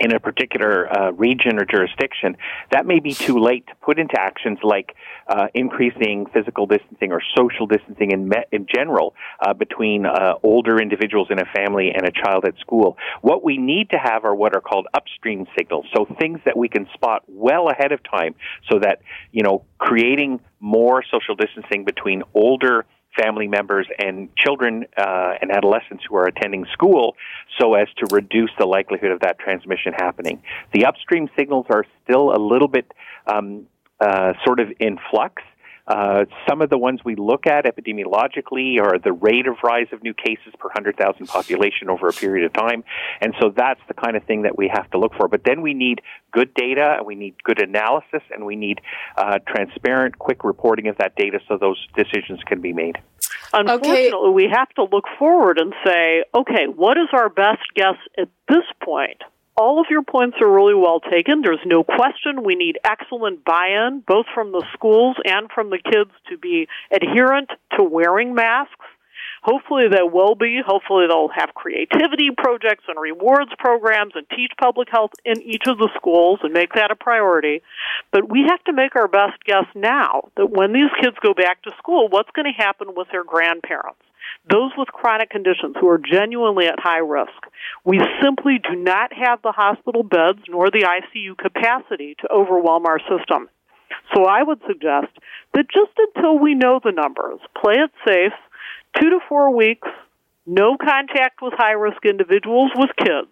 in 0.00 0.14
a 0.14 0.20
particular 0.20 0.90
uh, 0.90 1.12
region 1.12 1.58
or 1.58 1.64
jurisdiction, 1.64 2.36
that 2.72 2.86
may 2.86 3.00
be 3.00 3.12
too 3.12 3.38
late 3.38 3.66
to 3.66 3.74
put 3.76 3.98
into 3.98 4.18
actions 4.18 4.58
like 4.62 4.94
uh, 5.28 5.46
increasing 5.54 6.26
physical 6.32 6.66
distancing 6.66 7.12
or 7.12 7.20
social 7.36 7.66
distancing 7.66 8.10
in, 8.10 8.28
me- 8.28 8.44
in 8.50 8.66
general 8.74 9.14
uh, 9.40 9.52
between 9.52 10.06
uh, 10.06 10.34
older 10.42 10.80
individuals 10.80 11.28
in 11.30 11.38
a 11.38 11.44
family 11.54 11.92
and 11.94 12.06
a 12.06 12.10
child 12.10 12.44
at 12.44 12.58
school. 12.58 12.96
What 13.20 13.44
we 13.44 13.58
need 13.58 13.90
to 13.90 13.98
have 13.98 14.24
are 14.24 14.34
what 14.34 14.56
are 14.56 14.60
called 14.60 14.86
upstream 14.94 15.46
signals, 15.56 15.86
so 15.94 16.06
things 16.18 16.40
that 16.46 16.56
we 16.56 16.68
can 16.68 16.88
spot 16.94 17.22
well 17.28 17.68
ahead 17.68 17.92
of 17.92 18.00
time, 18.02 18.34
so 18.70 18.78
that 18.80 19.02
you 19.32 19.42
know 19.42 19.64
creating 19.78 20.40
more 20.60 21.02
social 21.10 21.34
distancing 21.34 21.84
between 21.84 22.22
older 22.34 22.86
family 23.16 23.48
members 23.48 23.86
and 23.98 24.34
children 24.36 24.86
uh, 24.96 25.34
and 25.40 25.50
adolescents 25.50 26.04
who 26.08 26.16
are 26.16 26.26
attending 26.26 26.64
school 26.72 27.16
so 27.58 27.74
as 27.74 27.88
to 27.98 28.06
reduce 28.14 28.50
the 28.58 28.66
likelihood 28.66 29.10
of 29.10 29.20
that 29.20 29.38
transmission 29.38 29.92
happening. 29.92 30.42
The 30.72 30.86
upstream 30.86 31.28
signals 31.36 31.66
are 31.70 31.84
still 32.04 32.34
a 32.34 32.38
little 32.38 32.68
bit 32.68 32.92
um, 33.26 33.66
uh, 34.00 34.34
sort 34.44 34.60
of 34.60 34.68
in 34.78 34.98
flux. 35.10 35.42
Uh, 35.86 36.24
some 36.48 36.62
of 36.62 36.70
the 36.70 36.78
ones 36.78 37.00
we 37.04 37.14
look 37.16 37.46
at 37.46 37.64
epidemiologically 37.64 38.80
are 38.80 38.98
the 38.98 39.12
rate 39.12 39.46
of 39.46 39.56
rise 39.62 39.86
of 39.92 40.02
new 40.02 40.14
cases 40.14 40.52
per 40.58 40.68
100,000 40.68 41.26
population 41.26 41.88
over 41.88 42.08
a 42.08 42.12
period 42.12 42.44
of 42.44 42.52
time. 42.52 42.84
And 43.20 43.34
so 43.40 43.52
that's 43.54 43.80
the 43.88 43.94
kind 43.94 44.16
of 44.16 44.24
thing 44.24 44.42
that 44.42 44.56
we 44.56 44.70
have 44.72 44.90
to 44.92 44.98
look 44.98 45.14
for. 45.14 45.28
But 45.28 45.42
then 45.44 45.62
we 45.62 45.74
need 45.74 46.00
good 46.32 46.54
data, 46.54 46.96
and 46.98 47.06
we 47.06 47.14
need 47.14 47.42
good 47.42 47.60
analysis, 47.60 48.22
and 48.30 48.46
we 48.46 48.56
need 48.56 48.80
uh, 49.16 49.38
transparent, 49.46 50.18
quick 50.18 50.44
reporting 50.44 50.88
of 50.88 50.98
that 50.98 51.16
data 51.16 51.40
so 51.48 51.56
those 51.56 51.86
decisions 51.96 52.40
can 52.46 52.60
be 52.60 52.72
made. 52.72 52.98
Unfortunately, 53.52 54.12
okay. 54.12 54.30
we 54.32 54.48
have 54.52 54.68
to 54.70 54.84
look 54.84 55.04
forward 55.18 55.58
and 55.58 55.74
say, 55.84 56.24
okay, 56.34 56.66
what 56.74 56.96
is 56.96 57.08
our 57.12 57.28
best 57.28 57.62
guess 57.74 57.96
at 58.16 58.28
this 58.48 58.64
point? 58.82 59.22
All 59.60 59.78
of 59.78 59.86
your 59.90 60.02
points 60.02 60.38
are 60.40 60.50
really 60.50 60.74
well 60.74 61.00
taken. 61.00 61.42
There's 61.42 61.60
no 61.66 61.84
question 61.84 62.42
we 62.42 62.54
need 62.54 62.78
excellent 62.82 63.44
buy-in, 63.44 64.02
both 64.06 64.24
from 64.34 64.52
the 64.52 64.64
schools 64.72 65.16
and 65.26 65.50
from 65.54 65.68
the 65.68 65.78
kids 65.78 66.10
to 66.30 66.38
be 66.38 66.66
adherent 66.90 67.50
to 67.76 67.84
wearing 67.84 68.34
masks. 68.34 68.86
Hopefully 69.42 69.84
they 69.88 70.02
will 70.02 70.34
be. 70.34 70.60
Hopefully 70.64 71.06
they'll 71.08 71.28
have 71.28 71.54
creativity 71.54 72.30
projects 72.36 72.84
and 72.88 72.98
rewards 72.98 73.50
programs 73.58 74.12
and 74.14 74.26
teach 74.30 74.52
public 74.58 74.88
health 74.90 75.12
in 75.26 75.42
each 75.42 75.64
of 75.66 75.76
the 75.76 75.90
schools 75.94 76.40
and 76.42 76.54
make 76.54 76.72
that 76.74 76.90
a 76.90 76.96
priority. 76.96 77.62
But 78.12 78.30
we 78.30 78.46
have 78.48 78.64
to 78.64 78.72
make 78.72 78.96
our 78.96 79.08
best 79.08 79.44
guess 79.44 79.66
now 79.74 80.30
that 80.36 80.50
when 80.50 80.72
these 80.72 80.90
kids 81.02 81.16
go 81.22 81.34
back 81.34 81.62
to 81.62 81.70
school, 81.76 82.08
what's 82.08 82.30
going 82.32 82.50
to 82.52 82.62
happen 82.62 82.94
with 82.96 83.08
their 83.12 83.24
grandparents? 83.24 84.00
Those 84.50 84.72
with 84.76 84.88
chronic 84.88 85.30
conditions 85.30 85.76
who 85.80 85.88
are 85.88 85.98
genuinely 85.98 86.66
at 86.66 86.78
high 86.78 86.98
risk. 86.98 87.32
We 87.84 88.00
simply 88.22 88.58
do 88.58 88.76
not 88.76 89.12
have 89.12 89.42
the 89.42 89.52
hospital 89.52 90.02
beds 90.02 90.40
nor 90.48 90.70
the 90.70 90.86
ICU 90.86 91.36
capacity 91.38 92.16
to 92.20 92.32
overwhelm 92.32 92.86
our 92.86 93.00
system. 93.00 93.48
So 94.14 94.24
I 94.24 94.42
would 94.42 94.60
suggest 94.66 95.12
that 95.54 95.66
just 95.72 95.92
until 96.14 96.38
we 96.38 96.54
know 96.54 96.80
the 96.82 96.92
numbers, 96.92 97.40
play 97.60 97.74
it 97.74 97.90
safe, 98.06 98.32
two 99.00 99.10
to 99.10 99.18
four 99.28 99.54
weeks, 99.54 99.88
no 100.46 100.76
contact 100.76 101.42
with 101.42 101.54
high 101.56 101.72
risk 101.72 102.04
individuals 102.04 102.70
with 102.74 102.90
kids. 102.96 103.30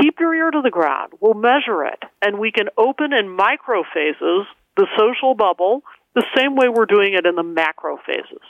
Keep 0.00 0.20
your 0.20 0.34
ear 0.34 0.50
to 0.50 0.62
the 0.62 0.70
ground. 0.70 1.12
We'll 1.20 1.34
measure 1.34 1.84
it, 1.84 2.02
and 2.20 2.38
we 2.38 2.52
can 2.52 2.68
open 2.76 3.12
in 3.12 3.28
micro 3.28 3.82
phases 3.92 4.46
the 4.76 4.86
social 4.98 5.34
bubble 5.34 5.82
the 6.14 6.24
same 6.36 6.56
way 6.56 6.68
we're 6.68 6.86
doing 6.86 7.14
it 7.14 7.26
in 7.26 7.36
the 7.36 7.42
macro 7.42 7.98
phases. 8.06 8.42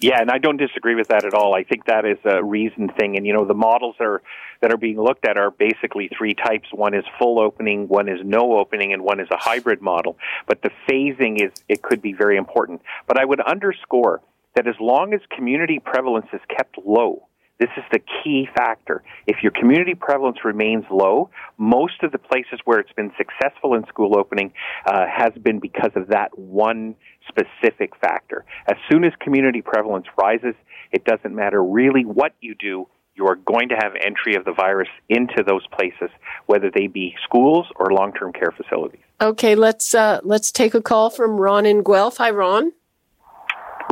Yeah, 0.00 0.20
and 0.20 0.30
I 0.30 0.38
don't 0.38 0.56
disagree 0.56 0.94
with 0.94 1.08
that 1.08 1.24
at 1.24 1.34
all. 1.34 1.54
I 1.54 1.64
think 1.64 1.86
that 1.86 2.04
is 2.04 2.18
a 2.24 2.42
reason 2.42 2.88
thing. 2.88 3.16
And 3.16 3.26
you 3.26 3.32
know, 3.32 3.44
the 3.44 3.54
models 3.54 3.96
are 4.00 4.22
that 4.60 4.72
are 4.72 4.76
being 4.76 5.00
looked 5.00 5.26
at 5.26 5.36
are 5.36 5.50
basically 5.50 6.10
three 6.16 6.34
types. 6.34 6.68
One 6.72 6.94
is 6.94 7.04
full 7.18 7.38
opening, 7.38 7.88
one 7.88 8.08
is 8.08 8.20
no 8.24 8.58
opening, 8.58 8.92
and 8.92 9.02
one 9.02 9.20
is 9.20 9.28
a 9.30 9.36
hybrid 9.36 9.80
model. 9.80 10.18
But 10.46 10.62
the 10.62 10.70
phasing 10.88 11.42
is 11.44 11.52
it 11.68 11.82
could 11.82 12.02
be 12.02 12.12
very 12.12 12.36
important. 12.36 12.82
But 13.06 13.18
I 13.18 13.24
would 13.24 13.40
underscore 13.40 14.20
that 14.54 14.66
as 14.66 14.76
long 14.80 15.14
as 15.14 15.20
community 15.30 15.78
prevalence 15.78 16.26
is 16.32 16.40
kept 16.48 16.78
low, 16.84 17.28
this 17.60 17.70
is 17.76 17.84
the 17.92 18.00
key 18.00 18.48
factor. 18.56 19.02
If 19.26 19.36
your 19.42 19.52
community 19.52 19.94
prevalence 19.94 20.38
remains 20.44 20.84
low, 20.90 21.30
most 21.56 22.02
of 22.02 22.10
the 22.10 22.18
places 22.18 22.58
where 22.64 22.80
it's 22.80 22.92
been 22.92 23.12
successful 23.16 23.74
in 23.74 23.86
school 23.86 24.18
opening 24.18 24.52
uh, 24.86 25.06
has 25.06 25.32
been 25.40 25.60
because 25.60 25.92
of 25.94 26.08
that 26.08 26.36
one 26.38 26.96
specific 27.28 27.92
factor. 28.00 28.44
As 28.66 28.76
soon 28.90 29.04
as 29.04 29.12
community 29.20 29.62
prevalence 29.62 30.06
rises, 30.20 30.54
it 30.90 31.04
doesn't 31.04 31.34
matter 31.34 31.62
really 31.62 32.04
what 32.04 32.32
you 32.40 32.54
do, 32.58 32.88
you 33.14 33.26
are 33.28 33.36
going 33.36 33.68
to 33.68 33.76
have 33.76 33.92
entry 34.04 34.34
of 34.34 34.44
the 34.44 34.52
virus 34.52 34.88
into 35.08 35.44
those 35.46 35.64
places, 35.68 36.10
whether 36.46 36.70
they 36.74 36.88
be 36.88 37.14
schools 37.22 37.66
or 37.76 37.92
long-term 37.92 38.32
care 38.32 38.52
facilities. 38.56 39.00
Okay, 39.20 39.54
let's 39.54 39.94
uh, 39.94 40.20
let's 40.24 40.50
take 40.50 40.74
a 40.74 40.82
call 40.82 41.10
from 41.10 41.36
Ron 41.36 41.64
in 41.66 41.84
Guelph. 41.84 42.16
Hi, 42.16 42.30
Ron. 42.30 42.72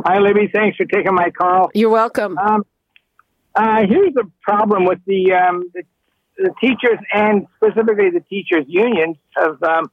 Hi, 0.05 0.19
Libby. 0.19 0.49
Thanks 0.53 0.75
for 0.75 0.85
taking 0.85 1.13
my 1.13 1.29
call. 1.29 1.71
You're 1.73 1.89
welcome. 1.89 2.37
Um, 2.37 2.65
uh, 3.55 3.81
here's 3.87 4.13
the 4.13 4.29
problem 4.41 4.85
with 4.85 4.99
the, 5.05 5.33
um, 5.33 5.69
the, 5.73 5.83
the 6.37 6.53
teachers 6.59 6.99
and 7.13 7.47
specifically 7.57 8.09
the 8.09 8.23
teachers 8.29 8.65
unions 8.67 9.17
of 9.37 9.61
um, 9.63 9.91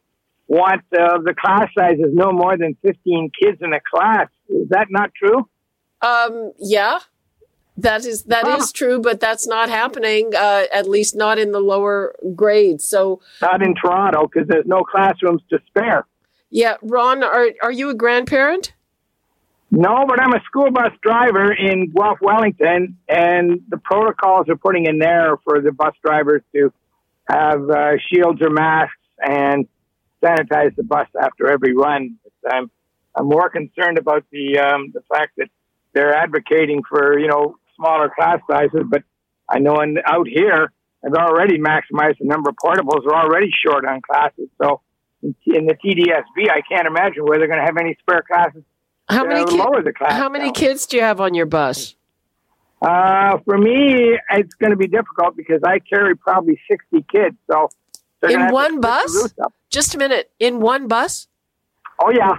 want 0.51 0.83
uh, 0.99 1.19
the 1.25 1.35
class 1.39 1.69
sizes 1.79 2.13
no 2.13 2.33
more 2.33 2.57
than 2.57 2.77
15 2.83 3.31
kids 3.41 3.59
in 3.61 3.73
a 3.73 3.81
class. 3.95 4.29
Is 4.49 4.69
that 4.71 4.89
not 4.91 5.13
true? 5.15 5.49
Um, 6.03 6.53
yeah, 6.59 6.99
that 7.77 8.05
is 8.05 8.25
that 8.25 8.47
is 8.47 8.73
true, 8.73 9.01
but 9.01 9.21
that's 9.21 9.47
not 9.47 9.69
happening. 9.69 10.33
Uh, 10.35 10.65
at 10.73 10.89
least 10.89 11.15
not 11.15 11.39
in 11.39 11.53
the 11.53 11.61
lower 11.61 12.15
grades. 12.35 12.87
So 12.87 13.21
not 13.41 13.63
in 13.63 13.75
Toronto 13.75 14.27
because 14.27 14.49
there's 14.49 14.67
no 14.67 14.83
classrooms 14.83 15.43
to 15.51 15.59
spare. 15.67 16.07
Yeah, 16.51 16.77
Ron, 16.83 17.23
are 17.23 17.49
are 17.63 17.73
you 17.73 17.91
a 17.91 17.95
grandparent? 17.95 18.73
No, 19.71 20.05
but 20.09 20.21
I'm 20.21 20.33
a 20.33 20.43
school 20.47 20.71
bus 20.73 20.93
driver 21.01 21.53
in 21.53 21.91
Guelph 21.91 22.19
Wellington, 22.21 22.99
and 23.09 23.61
the 23.69 23.79
protocols 23.79 24.49
are 24.49 24.57
putting 24.57 24.87
in 24.87 24.99
there 24.99 25.37
for 25.45 25.61
the 25.61 25.71
bus 25.71 25.95
drivers 26.05 26.43
to 26.55 26.73
have 27.29 27.71
uh, 27.71 27.93
shields 28.09 28.43
or 28.43 28.51
masks 28.51 28.97
and 29.25 29.69
sanitize 30.23 30.75
the 30.75 30.83
bus 30.83 31.07
after 31.21 31.49
every 31.49 31.75
run. 31.75 32.17
But 32.43 32.55
I'm 32.55 32.71
I'm 33.15 33.27
more 33.27 33.49
concerned 33.49 33.99
about 33.99 34.25
the 34.33 34.59
um, 34.59 34.91
the 34.93 35.03
fact 35.13 35.35
that 35.37 35.49
they're 35.95 36.15
advocating 36.17 36.83
for 36.89 37.17
you 37.17 37.29
know 37.29 37.57
smaller 37.77 38.11
class 38.11 38.41
sizes, 38.51 38.83
but 38.89 39.05
I 39.49 39.61
know 39.61 39.81
in, 39.83 39.99
out 40.05 40.27
here 40.27 40.73
they've 41.01 41.15
already 41.15 41.59
maximized 41.59 42.19
the 42.19 42.27
number 42.27 42.51
of 42.51 42.57
portables. 42.57 43.05
They're 43.07 43.17
already 43.17 43.53
short 43.65 43.85
on 43.85 44.01
classes, 44.03 44.49
so 44.61 44.81
in, 45.23 45.37
in 45.47 45.67
the 45.67 45.75
TDSB, 45.75 46.51
I 46.51 46.61
can't 46.69 46.89
imagine 46.89 47.25
where 47.25 47.39
they're 47.39 47.47
going 47.47 47.61
to 47.61 47.67
have 47.67 47.77
any 47.77 47.97
spare 48.01 48.23
classes 48.23 48.65
how 49.11 49.25
many 49.25 49.45
ki- 49.45 49.59
lower 49.59 49.83
the 49.83 49.93
class. 49.93 50.13
How 50.13 50.29
many 50.29 50.47
down. 50.47 50.55
kids 50.55 50.87
do 50.87 50.97
you 50.97 51.03
have 51.03 51.21
on 51.21 51.35
your 51.35 51.47
bus? 51.47 51.95
Uh, 52.83 53.39
for 53.45 53.59
me, 53.59 54.19
it's 54.31 54.55
going 54.55 54.71
to 54.71 54.77
be 54.77 54.87
difficult 54.87 55.37
because 55.37 55.61
I 55.65 55.81
carry 55.81 56.17
probably 56.17 56.59
sixty 56.69 57.05
kids. 57.13 57.37
So 57.51 57.69
in 58.29 58.51
one 58.51 58.81
bus? 58.81 59.35
Just 59.71 59.95
a 59.95 59.99
minute. 59.99 60.31
In 60.39 60.61
one 60.61 60.89
bus? 60.89 61.29
Oh 62.03 62.11
yeah. 62.11 62.39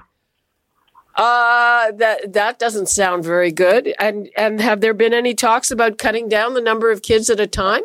Uh, 1.16 1.92
that 1.92 2.34
that 2.34 2.58
doesn't 2.58 2.88
sound 2.88 3.24
very 3.24 3.52
good. 3.52 3.94
And 4.00 4.30
and 4.38 4.60
have 4.62 4.82
there 4.82 4.94
been 4.94 5.14
any 5.14 5.34
talks 5.34 5.70
about 5.70 5.98
cutting 5.98 6.30
down 6.30 6.54
the 6.54 6.62
number 6.62 6.90
of 6.90 7.02
kids 7.02 7.30
at 7.30 7.40
a 7.40 7.48
time? 7.48 7.84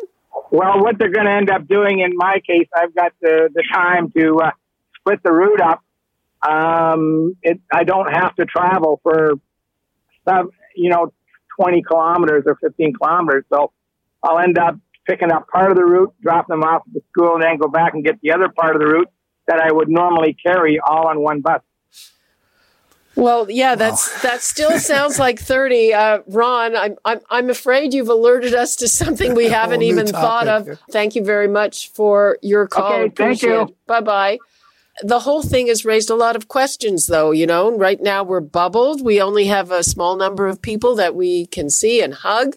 Well, 0.49 0.81
what 0.81 0.97
they're 0.97 1.11
going 1.11 1.25
to 1.25 1.31
end 1.31 1.49
up 1.49 1.67
doing 1.67 1.99
in 1.99 2.15
my 2.15 2.39
case, 2.47 2.67
I've 2.75 2.95
got 2.95 3.11
the 3.21 3.49
the 3.53 3.63
time 3.73 4.11
to 4.11 4.39
uh, 4.39 4.51
split 4.95 5.21
the 5.23 5.31
route 5.31 5.61
up 5.61 5.83
um, 6.41 7.35
it, 7.41 7.59
I 7.71 7.83
don't 7.83 8.11
have 8.11 8.35
to 8.35 8.45
travel 8.45 8.99
for, 9.03 9.33
you 10.75 10.89
know, 10.89 11.13
20 11.59 11.81
kilometers 11.83 12.43
or 12.45 12.57
15 12.61 12.93
kilometers. 12.93 13.43
So 13.51 13.71
I'll 14.23 14.39
end 14.39 14.57
up 14.57 14.75
picking 15.07 15.31
up 15.31 15.47
part 15.47 15.71
of 15.71 15.77
the 15.77 15.85
route, 15.85 16.13
drop 16.21 16.47
them 16.47 16.63
off 16.63 16.83
at 16.87 16.93
the 16.93 17.01
school, 17.11 17.35
and 17.35 17.43
then 17.43 17.57
go 17.57 17.67
back 17.67 17.93
and 17.93 18.03
get 18.03 18.19
the 18.21 18.31
other 18.31 18.49
part 18.49 18.75
of 18.75 18.81
the 18.81 18.87
route 18.87 19.09
that 19.47 19.59
I 19.59 19.71
would 19.71 19.89
normally 19.89 20.35
carry 20.45 20.79
all 20.79 21.07
on 21.07 21.21
one 21.21 21.41
bus. 21.41 21.61
Well, 23.15 23.49
yeah, 23.49 23.73
that's 23.73 24.13
wow. 24.13 24.19
that 24.23 24.41
still 24.43 24.79
sounds 24.79 25.17
like 25.17 25.39
thirty. 25.39 25.91
Uh, 25.91 26.19
Ron, 26.27 26.75
I'm 26.75 26.95
I'm 27.03 27.19
I'm 27.31 27.49
afraid 27.49 27.93
you've 27.93 28.09
alerted 28.09 28.53
us 28.53 28.75
to 28.77 28.87
something 28.87 29.33
we 29.33 29.45
haven't 29.49 29.81
even 29.81 30.05
thought 30.05 30.47
of. 30.47 30.79
Thank 30.91 31.15
you 31.15 31.23
very 31.23 31.47
much 31.47 31.89
for 31.91 32.37
your 32.43 32.67
call. 32.67 32.93
Okay, 32.93 33.13
thank 33.15 33.41
you. 33.41 33.75
Bye 33.87 34.01
bye. 34.01 34.37
The 35.01 35.19
whole 35.19 35.43
thing 35.43 35.67
has 35.67 35.85
raised 35.85 36.09
a 36.09 36.15
lot 36.15 36.35
of 36.35 36.47
questions, 36.47 37.07
though. 37.07 37.31
You 37.31 37.45
know, 37.45 37.75
right 37.77 38.01
now 38.01 38.23
we're 38.23 38.39
bubbled. 38.39 39.03
We 39.03 39.21
only 39.21 39.45
have 39.45 39.71
a 39.71 39.83
small 39.83 40.15
number 40.15 40.47
of 40.47 40.61
people 40.61 40.95
that 40.95 41.15
we 41.15 41.45
can 41.47 41.69
see 41.69 42.01
and 42.01 42.13
hug. 42.13 42.55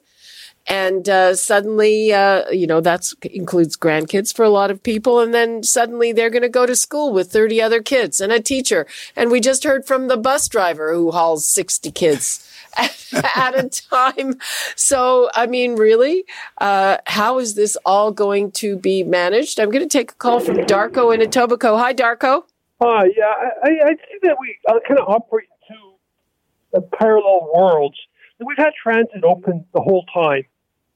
And 0.66 1.08
uh, 1.08 1.34
suddenly, 1.34 2.12
uh, 2.12 2.48
you 2.50 2.66
know, 2.66 2.80
that 2.80 3.12
includes 3.22 3.76
grandkids 3.76 4.34
for 4.34 4.44
a 4.44 4.50
lot 4.50 4.70
of 4.70 4.82
people. 4.82 5.20
And 5.20 5.34
then 5.34 5.62
suddenly 5.62 6.12
they're 6.12 6.30
going 6.30 6.42
to 6.42 6.48
go 6.48 6.66
to 6.66 6.76
school 6.76 7.12
with 7.12 7.32
30 7.32 7.60
other 7.60 7.82
kids 7.82 8.20
and 8.20 8.32
a 8.32 8.40
teacher. 8.40 8.86
And 9.16 9.30
we 9.30 9.40
just 9.40 9.64
heard 9.64 9.86
from 9.86 10.08
the 10.08 10.16
bus 10.16 10.48
driver 10.48 10.94
who 10.94 11.10
hauls 11.10 11.46
60 11.46 11.90
kids. 11.90 12.46
at 13.12 13.54
a 13.54 13.68
time. 13.68 14.38
So, 14.76 15.30
I 15.34 15.46
mean, 15.46 15.76
really, 15.76 16.24
uh, 16.58 16.98
how 17.06 17.38
is 17.38 17.54
this 17.54 17.76
all 17.84 18.12
going 18.12 18.52
to 18.52 18.76
be 18.76 19.02
managed? 19.02 19.58
I'm 19.58 19.70
going 19.70 19.86
to 19.86 19.98
take 19.98 20.12
a 20.12 20.14
call 20.14 20.40
from 20.40 20.56
Darko 20.58 21.14
in 21.14 21.20
Etobicoke. 21.20 21.78
Hi, 21.78 21.94
Darko. 21.94 22.44
Hi, 22.82 23.04
yeah, 23.16 23.34
I, 23.62 23.70
I 23.84 23.88
think 23.88 24.22
that 24.22 24.36
we 24.40 24.56
uh, 24.68 24.78
kind 24.86 24.98
of 24.98 25.08
operate 25.08 25.48
in 25.68 25.76
two 25.76 26.88
parallel 26.96 27.50
worlds. 27.54 27.98
We've 28.38 28.56
had 28.56 28.72
transit 28.82 29.22
open 29.22 29.66
the 29.74 29.80
whole 29.80 30.04
time. 30.14 30.44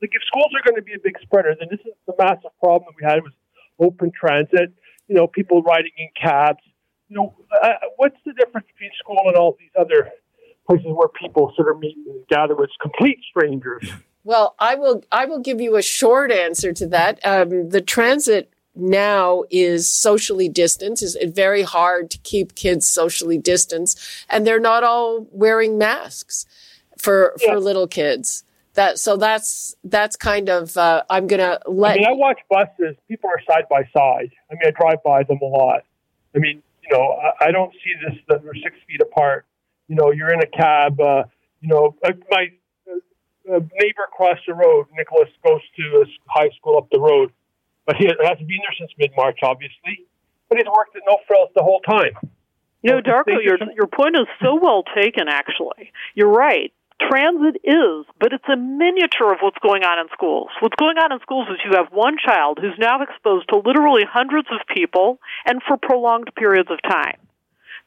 Like, 0.00 0.10
if 0.12 0.22
schools 0.26 0.50
are 0.54 0.62
going 0.64 0.76
to 0.76 0.82
be 0.82 0.94
a 0.94 0.98
big 0.98 1.18
spreader, 1.20 1.54
then 1.58 1.68
this 1.70 1.80
is 1.80 1.92
the 2.06 2.14
massive 2.18 2.50
problem 2.58 2.84
that 2.88 2.94
we 2.98 3.10
had 3.10 3.22
was 3.22 3.32
open 3.78 4.12
transit. 4.18 4.72
You 5.08 5.14
know, 5.14 5.26
people 5.26 5.62
riding 5.62 5.92
in 5.98 6.08
cabs. 6.20 6.60
You 7.08 7.16
know, 7.16 7.34
uh, 7.62 7.68
what's 7.96 8.16
the 8.24 8.32
difference 8.32 8.66
between 8.72 8.90
school 8.98 9.20
and 9.26 9.36
all 9.36 9.56
these 9.58 9.70
other 9.78 10.10
places 10.66 10.86
where 10.88 11.08
people 11.08 11.52
sort 11.56 11.70
of 11.70 11.78
meet 11.78 11.96
and 12.06 12.26
gather 12.28 12.54
with 12.54 12.70
complete 12.80 13.18
strangers? 13.28 13.88
Well, 14.24 14.54
I 14.58 14.74
will. 14.74 15.04
I 15.12 15.26
will 15.26 15.40
give 15.40 15.60
you 15.60 15.76
a 15.76 15.82
short 15.82 16.32
answer 16.32 16.72
to 16.72 16.86
that. 16.88 17.20
Um, 17.24 17.68
the 17.68 17.82
transit 17.82 18.50
now 18.74 19.44
is 19.50 19.88
socially 19.88 20.48
distanced. 20.48 21.02
It's 21.02 21.16
very 21.34 21.62
hard 21.62 22.10
to 22.10 22.18
keep 22.18 22.54
kids 22.54 22.86
socially 22.86 23.38
distanced, 23.38 24.00
and 24.28 24.46
they're 24.46 24.60
not 24.60 24.82
all 24.82 25.26
wearing 25.30 25.78
masks 25.78 26.46
for 26.98 27.34
yeah. 27.40 27.52
for 27.52 27.60
little 27.60 27.86
kids. 27.86 28.44
That 28.74 28.98
so 28.98 29.16
that's 29.16 29.76
that's 29.84 30.16
kind 30.16 30.48
of 30.48 30.76
uh, 30.76 31.04
I'm 31.10 31.26
gonna 31.26 31.60
let. 31.66 31.92
I 31.92 31.96
mean, 31.96 32.06
I 32.08 32.12
watch 32.12 32.40
buses. 32.50 32.96
People 33.06 33.30
are 33.30 33.40
side 33.46 33.66
by 33.70 33.82
side. 33.96 34.32
I 34.50 34.54
mean, 34.54 34.62
I 34.66 34.70
drive 34.70 35.02
by 35.04 35.22
them 35.22 35.38
a 35.42 35.46
lot. 35.46 35.82
I 36.34 36.38
mean, 36.38 36.62
you 36.82 36.96
know, 36.96 37.12
I, 37.12 37.46
I 37.46 37.50
don't 37.52 37.72
see 37.72 37.92
this 38.04 38.18
that 38.28 38.42
they're 38.42 38.54
six 38.54 38.74
feet 38.88 39.00
apart. 39.00 39.46
You 39.88 39.96
know, 39.96 40.12
you're 40.12 40.32
in 40.32 40.40
a 40.40 40.46
cab. 40.46 41.00
Uh, 41.00 41.24
you 41.60 41.68
know, 41.68 41.94
my 42.30 42.48
uh, 42.90 43.60
neighbor 43.80 44.04
across 44.08 44.38
the 44.46 44.54
road, 44.54 44.86
Nicholas, 44.96 45.28
goes 45.44 45.60
to 45.76 46.02
a 46.02 46.04
high 46.26 46.50
school 46.56 46.78
up 46.78 46.88
the 46.90 47.00
road, 47.00 47.32
but 47.86 47.96
he 47.96 48.06
hasn't 48.06 48.48
been 48.48 48.60
there 48.62 48.76
since 48.78 48.90
mid 48.98 49.10
March, 49.16 49.38
obviously. 49.42 50.06
But 50.48 50.58
he's 50.58 50.66
worked 50.66 50.96
at 50.96 51.02
No 51.06 51.18
Frills 51.26 51.50
the 51.54 51.62
whole 51.62 51.80
time. 51.80 52.12
You 52.82 52.92
know, 52.92 53.00
Darko, 53.00 53.42
your 53.42 53.58
your 53.74 53.86
point 53.86 54.16
is 54.16 54.26
so 54.42 54.58
well 54.60 54.84
taken. 54.94 55.28
Actually, 55.28 55.92
you're 56.14 56.28
right 56.28 56.72
transit 57.00 57.60
is, 57.64 58.06
but 58.20 58.32
it's 58.32 58.48
a 58.50 58.56
miniature 58.56 59.32
of 59.32 59.38
what's 59.40 59.58
going 59.58 59.82
on 59.82 59.98
in 59.98 60.06
schools. 60.12 60.48
What's 60.60 60.76
going 60.76 60.96
on 60.98 61.12
in 61.12 61.20
schools 61.20 61.48
is 61.50 61.58
you 61.64 61.76
have 61.76 61.92
one 61.92 62.16
child 62.24 62.58
who's 62.60 62.78
now 62.78 63.02
exposed 63.02 63.48
to 63.48 63.58
literally 63.58 64.04
hundreds 64.06 64.48
of 64.50 64.66
people 64.72 65.18
and 65.46 65.60
for 65.66 65.76
prolonged 65.76 66.30
periods 66.36 66.70
of 66.70 66.78
time. 66.82 67.18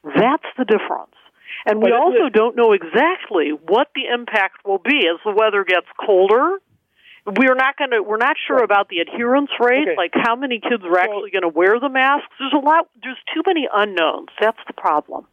That's 0.04 0.46
the 0.56 0.64
difference. 0.64 1.17
And 1.66 1.82
we 1.82 1.92
also 1.92 2.28
don't 2.32 2.56
know 2.56 2.72
exactly 2.72 3.50
what 3.50 3.88
the 3.94 4.06
impact 4.12 4.66
will 4.66 4.78
be 4.78 5.06
as 5.08 5.20
the 5.24 5.32
weather 5.32 5.64
gets 5.64 5.86
colder. 6.04 6.58
We're 7.26 7.54
not 7.54 7.76
going 7.76 7.90
to. 7.90 8.02
We're 8.02 8.16
not 8.16 8.36
sure 8.46 8.62
about 8.62 8.88
the 8.88 9.00
adherence 9.00 9.50
rate, 9.60 9.88
okay. 9.88 9.96
like 9.96 10.12
how 10.14 10.34
many 10.34 10.60
kids 10.60 10.82
are 10.84 10.98
actually 10.98 11.30
going 11.30 11.42
to 11.42 11.48
wear 11.48 11.78
the 11.78 11.90
masks. 11.90 12.28
There's 12.38 12.54
a 12.54 12.64
lot. 12.64 12.88
There's 13.02 13.18
too 13.34 13.42
many 13.46 13.68
unknowns. 13.70 14.28
That's 14.40 14.58
the 14.66 14.72
problem. 14.72 15.26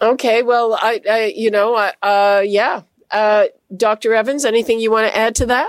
Okay, 0.00 0.42
well, 0.42 0.74
I, 0.74 1.00
I 1.08 1.32
you 1.36 1.50
know, 1.50 1.74
uh, 1.74 2.42
yeah. 2.44 2.82
Uh, 3.12 3.46
Dr. 3.76 4.14
Evans, 4.14 4.44
anything 4.44 4.80
you 4.80 4.90
want 4.90 5.06
to 5.06 5.16
add 5.16 5.34
to 5.36 5.46
that? 5.46 5.68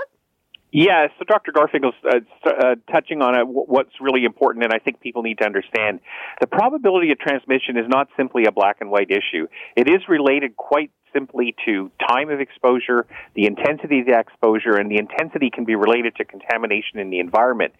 Yeah, 0.76 1.06
so 1.16 1.24
Dr. 1.24 1.52
Gorfinkel's 1.52 1.94
uh, 2.04 2.18
uh, 2.44 2.74
touching 2.90 3.22
on 3.22 3.38
it, 3.38 3.46
what's 3.46 3.92
really 4.00 4.24
important, 4.24 4.64
and 4.64 4.72
I 4.74 4.80
think 4.80 4.98
people 4.98 5.22
need 5.22 5.38
to 5.38 5.44
understand. 5.44 6.00
The 6.40 6.48
probability 6.48 7.12
of 7.12 7.20
transmission 7.20 7.76
is 7.76 7.84
not 7.86 8.08
simply 8.16 8.46
a 8.46 8.50
black 8.50 8.78
and 8.80 8.90
white 8.90 9.12
issue. 9.12 9.46
It 9.76 9.88
is 9.88 10.00
related 10.08 10.56
quite 10.56 10.90
simply 11.12 11.54
to 11.64 11.92
time 12.08 12.28
of 12.28 12.40
exposure, 12.40 13.06
the 13.36 13.46
intensity 13.46 14.00
of 14.00 14.06
the 14.06 14.18
exposure, 14.18 14.74
and 14.74 14.90
the 14.90 14.98
intensity 14.98 15.48
can 15.48 15.64
be 15.64 15.76
related 15.76 16.16
to 16.16 16.24
contamination 16.24 16.98
in 16.98 17.08
the 17.08 17.20
environment. 17.20 17.72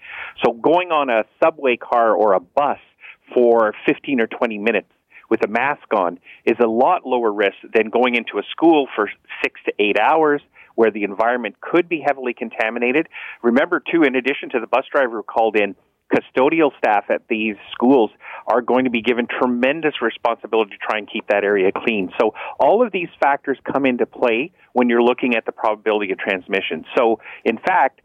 So 0.44 0.52
going 0.52 0.92
on 0.92 1.10
a 1.10 1.24
subway 1.42 1.76
car 1.76 2.14
or 2.14 2.34
a 2.34 2.40
bus 2.40 2.78
for 3.34 3.74
15 3.86 4.20
or 4.20 4.28
20 4.28 4.58
minutes 4.58 4.86
with 5.28 5.44
a 5.44 5.48
mask 5.48 5.92
on 5.92 6.20
is 6.44 6.54
a 6.62 6.68
lot 6.68 7.04
lower 7.04 7.32
risk 7.32 7.56
than 7.74 7.90
going 7.90 8.14
into 8.14 8.38
a 8.38 8.42
school 8.52 8.86
for 8.94 9.10
six 9.42 9.60
to 9.66 9.72
eight 9.80 9.98
hours 9.98 10.40
where 10.74 10.90
the 10.90 11.04
environment 11.04 11.56
could 11.60 11.88
be 11.88 12.02
heavily 12.04 12.34
contaminated. 12.34 13.08
Remember, 13.42 13.80
too, 13.80 14.02
in 14.02 14.16
addition 14.16 14.50
to 14.50 14.60
the 14.60 14.66
bus 14.66 14.84
driver 14.90 15.18
who 15.18 15.22
called 15.22 15.56
in, 15.56 15.74
custodial 16.12 16.70
staff 16.78 17.04
at 17.08 17.22
these 17.28 17.56
schools 17.72 18.10
are 18.46 18.60
going 18.60 18.84
to 18.84 18.90
be 18.90 19.00
given 19.00 19.26
tremendous 19.26 19.94
responsibility 20.02 20.70
to 20.70 20.76
try 20.76 20.98
and 20.98 21.10
keep 21.10 21.26
that 21.28 21.44
area 21.44 21.70
clean. 21.72 22.10
So 22.20 22.34
all 22.60 22.84
of 22.84 22.92
these 22.92 23.08
factors 23.20 23.58
come 23.72 23.86
into 23.86 24.06
play 24.06 24.52
when 24.72 24.88
you're 24.88 25.02
looking 25.02 25.34
at 25.34 25.46
the 25.46 25.52
probability 25.52 26.12
of 26.12 26.18
transmission. 26.18 26.84
So 26.96 27.20
in 27.44 27.58
fact, 27.58 28.02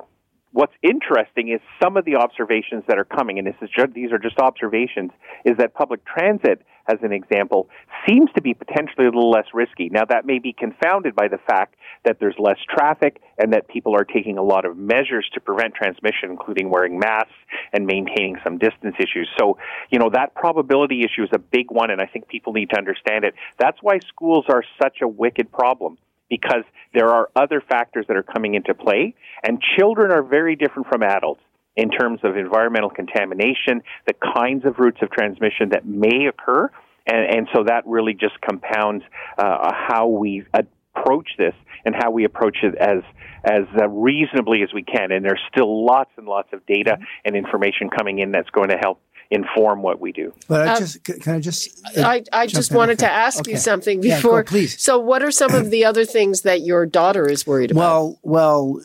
what's 0.51 0.73
interesting 0.81 1.49
is 1.49 1.61
some 1.81 1.97
of 1.97 2.05
the 2.05 2.15
observations 2.15 2.83
that 2.87 2.97
are 2.97 3.05
coming, 3.05 3.37
and 3.37 3.47
this 3.47 3.55
is 3.61 3.69
just, 3.75 3.93
these 3.93 4.11
are 4.11 4.17
just 4.17 4.39
observations, 4.39 5.11
is 5.45 5.57
that 5.57 5.73
public 5.73 6.05
transit 6.05 6.61
as 6.89 6.97
an 7.03 7.13
example, 7.13 7.69
seems 8.07 8.29
to 8.35 8.41
be 8.41 8.53
potentially 8.53 9.05
a 9.05 9.09
little 9.09 9.29
less 9.29 9.45
risky. 9.53 9.89
Now, 9.89 10.05
that 10.09 10.25
may 10.25 10.39
be 10.39 10.53
confounded 10.53 11.15
by 11.15 11.27
the 11.27 11.37
fact 11.37 11.75
that 12.03 12.17
there's 12.19 12.35
less 12.39 12.57
traffic 12.67 13.21
and 13.37 13.53
that 13.53 13.67
people 13.67 13.95
are 13.95 14.03
taking 14.03 14.39
a 14.39 14.41
lot 14.41 14.65
of 14.65 14.75
measures 14.75 15.29
to 15.35 15.39
prevent 15.39 15.75
transmission, 15.75 16.31
including 16.31 16.71
wearing 16.71 16.97
masks 16.97 17.31
and 17.73 17.85
maintaining 17.85 18.37
some 18.43 18.57
distance 18.57 18.95
issues. 18.97 19.29
So, 19.39 19.57
you 19.91 19.99
know, 19.99 20.09
that 20.13 20.33
probability 20.33 21.01
issue 21.01 21.23
is 21.23 21.29
a 21.31 21.39
big 21.39 21.69
one, 21.69 21.91
and 21.91 22.01
I 22.01 22.07
think 22.07 22.27
people 22.27 22.53
need 22.53 22.71
to 22.71 22.77
understand 22.77 23.23
it. 23.23 23.35
That's 23.59 23.77
why 23.81 23.99
schools 24.07 24.45
are 24.49 24.63
such 24.81 24.97
a 25.03 25.07
wicked 25.07 25.51
problem 25.51 25.97
because 26.29 26.63
there 26.93 27.09
are 27.09 27.29
other 27.35 27.61
factors 27.61 28.05
that 28.07 28.17
are 28.17 28.23
coming 28.23 28.55
into 28.55 28.73
play, 28.73 29.15
and 29.43 29.59
children 29.77 30.11
are 30.11 30.23
very 30.23 30.55
different 30.55 30.87
from 30.87 31.03
adults 31.03 31.41
in 31.75 31.89
terms 31.89 32.19
of 32.23 32.35
environmental 32.35 32.89
contamination, 32.89 33.81
the 34.05 34.13
kinds 34.35 34.65
of 34.65 34.79
routes 34.79 34.97
of 35.01 35.09
transmission 35.11 35.69
that 35.69 35.85
may 35.85 36.27
occur. 36.27 36.69
And, 37.05 37.37
and 37.37 37.47
so 37.53 37.63
that 37.65 37.87
really 37.87 38.13
just 38.13 38.39
compounds 38.41 39.03
uh, 39.37 39.71
how 39.73 40.07
we 40.07 40.45
approach 40.53 41.29
this 41.37 41.53
and 41.85 41.95
how 41.95 42.11
we 42.11 42.25
approach 42.25 42.57
it 42.63 42.75
as 42.75 43.03
as 43.45 43.63
uh, 43.81 43.87
reasonably 43.87 44.63
as 44.63 44.69
we 44.73 44.83
can. 44.83 45.13
And 45.13 45.23
there's 45.23 45.39
still 45.49 45.85
lots 45.85 46.11
and 46.17 46.27
lots 46.27 46.49
of 46.51 46.65
data 46.65 46.97
and 47.23 47.37
information 47.37 47.89
coming 47.89 48.19
in 48.19 48.31
that's 48.31 48.49
going 48.49 48.69
to 48.69 48.75
help 48.75 49.01
inform 49.31 49.81
what 49.81 49.99
we 49.99 50.11
do. 50.11 50.33
But 50.47 50.67
I 50.67 50.71
uh, 50.73 50.79
just 50.79 51.03
can 51.03 51.35
I 51.35 51.39
just 51.39 51.81
uh, 51.97 52.01
I, 52.01 52.23
I 52.33 52.47
just 52.47 52.71
wanted 52.71 52.99
to 52.99 53.11
ask 53.11 53.41
okay. 53.41 53.51
you 53.51 53.57
something 53.57 54.01
before. 54.01 54.39
Yeah, 54.39 54.43
go, 54.43 54.49
please. 54.49 54.81
So, 54.81 54.99
what 54.99 55.21
are 55.21 55.31
some 55.31 55.53
of 55.53 55.69
the 55.69 55.85
other 55.85 56.05
things 56.05 56.41
that 56.41 56.61
your 56.61 56.85
daughter 56.85 57.27
is 57.29 57.45
worried 57.45 57.71
about? 57.71 57.79
Well, 57.79 58.19
well, 58.23 58.81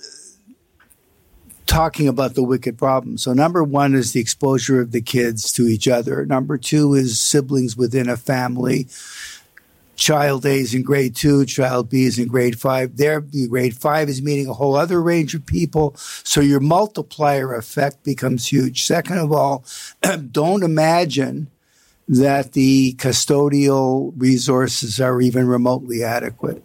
talking 1.66 2.08
about 2.08 2.34
the 2.34 2.42
wicked 2.42 2.78
problem. 2.78 3.18
So 3.18 3.32
number 3.32 3.64
one 3.64 3.94
is 3.94 4.12
the 4.12 4.20
exposure 4.20 4.80
of 4.80 4.92
the 4.92 5.00
kids 5.00 5.52
to 5.54 5.62
each 5.62 5.88
other. 5.88 6.24
Number 6.26 6.58
two 6.58 6.94
is 6.94 7.20
siblings 7.20 7.76
within 7.76 8.08
a 8.08 8.16
family. 8.16 8.86
Child 9.96 10.44
A 10.44 10.54
is 10.54 10.74
in 10.74 10.82
grade 10.82 11.14
two, 11.14 11.44
child 11.46 11.88
B 11.88 12.04
is 12.04 12.18
in 12.18 12.28
grade 12.28 12.58
five. 12.58 12.96
There, 12.96 13.20
grade 13.20 13.76
five 13.76 14.08
is 14.08 14.22
meeting 14.22 14.48
a 14.48 14.54
whole 14.54 14.76
other 14.76 15.00
range 15.00 15.34
of 15.34 15.46
people. 15.46 15.94
So 15.96 16.40
your 16.40 16.60
multiplier 16.60 17.54
effect 17.54 18.02
becomes 18.02 18.48
huge. 18.48 18.84
Second 18.84 19.18
of 19.18 19.32
all, 19.32 19.64
don't 20.30 20.62
imagine 20.62 21.48
that 22.08 22.52
the 22.52 22.94
custodial 22.94 24.12
resources 24.16 25.00
are 25.00 25.20
even 25.20 25.46
remotely 25.46 26.02
adequate. 26.02 26.62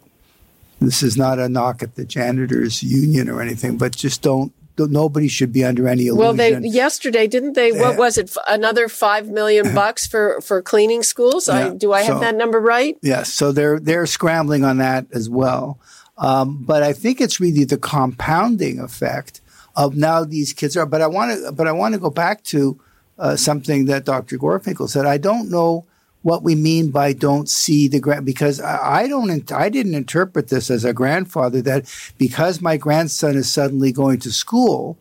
This 0.80 1.02
is 1.02 1.16
not 1.16 1.38
a 1.38 1.48
knock 1.48 1.82
at 1.82 1.94
the 1.94 2.04
janitors 2.04 2.82
union 2.82 3.28
or 3.28 3.40
anything, 3.40 3.76
but 3.76 3.94
just 3.94 4.22
don't 4.22 4.52
nobody 4.86 5.28
should 5.28 5.52
be 5.52 5.64
under 5.64 5.88
any 5.88 6.06
illusion. 6.06 6.18
Well, 6.18 6.34
they 6.34 6.58
yesterday 6.60 7.26
didn't 7.26 7.54
they? 7.54 7.72
What 7.72 7.96
was 7.96 8.18
it? 8.18 8.34
Another 8.48 8.88
five 8.88 9.28
million 9.28 9.74
bucks 9.74 10.06
for 10.06 10.40
for 10.40 10.62
cleaning 10.62 11.02
schools. 11.02 11.48
Yeah, 11.48 11.68
I, 11.68 11.74
do 11.74 11.92
I 11.92 12.02
have 12.02 12.16
so, 12.16 12.20
that 12.20 12.34
number 12.34 12.60
right? 12.60 12.96
Yes. 13.02 13.32
So 13.32 13.52
they're 13.52 13.80
they're 13.80 14.06
scrambling 14.06 14.64
on 14.64 14.78
that 14.78 15.06
as 15.12 15.28
well. 15.28 15.78
Um, 16.18 16.64
but 16.64 16.82
I 16.82 16.92
think 16.92 17.20
it's 17.20 17.40
really 17.40 17.64
the 17.64 17.78
compounding 17.78 18.78
effect 18.78 19.40
of 19.74 19.96
now 19.96 20.24
these 20.24 20.52
kids 20.52 20.76
are. 20.76 20.86
But 20.86 21.02
I 21.02 21.06
want 21.06 21.38
to. 21.38 21.52
But 21.52 21.66
I 21.66 21.72
want 21.72 21.94
to 21.94 22.00
go 22.00 22.10
back 22.10 22.44
to 22.44 22.80
uh, 23.18 23.36
something 23.36 23.86
that 23.86 24.04
Dr. 24.04 24.38
Gorfinkel 24.38 24.88
said. 24.88 25.06
I 25.06 25.18
don't 25.18 25.50
know 25.50 25.86
what 26.22 26.42
we 26.42 26.54
mean 26.54 26.90
by 26.90 27.12
don't 27.12 27.48
see 27.48 27.88
the 27.88 28.00
grand 28.00 28.26
because 28.26 28.60
I, 28.60 29.06
don't 29.08 29.50
I 29.52 29.68
didn't 29.68 29.94
interpret 29.94 30.48
this 30.48 30.70
as 30.70 30.84
a 30.84 30.92
grandfather 30.92 31.62
that 31.62 31.92
because 32.18 32.60
my 32.60 32.76
grandson 32.76 33.36
is 33.36 33.50
suddenly 33.50 33.90
going 33.90 34.18
to 34.20 34.32
school, 34.32 34.98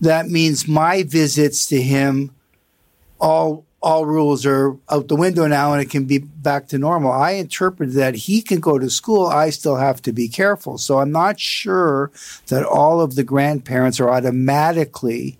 that 0.00 0.28
means 0.28 0.66
my 0.66 1.02
visits 1.02 1.66
to 1.66 1.80
him 1.80 2.34
all 3.20 3.64
all 3.82 4.04
rules 4.04 4.44
are 4.44 4.76
out 4.90 5.06
the 5.06 5.14
window 5.14 5.46
now 5.46 5.72
and 5.72 5.80
it 5.80 5.90
can 5.90 6.06
be 6.06 6.18
back 6.18 6.66
to 6.66 6.78
normal. 6.78 7.12
I 7.12 7.32
interpret 7.32 7.92
that 7.94 8.14
he 8.16 8.42
can 8.42 8.58
go 8.58 8.78
to 8.78 8.90
school. 8.90 9.26
I 9.26 9.50
still 9.50 9.76
have 9.76 10.02
to 10.02 10.12
be 10.12 10.26
careful. 10.26 10.76
So 10.76 10.98
I'm 10.98 11.12
not 11.12 11.38
sure 11.38 12.10
that 12.48 12.64
all 12.64 13.00
of 13.00 13.14
the 13.14 13.22
grandparents 13.22 14.00
are 14.00 14.10
automatically 14.10 15.38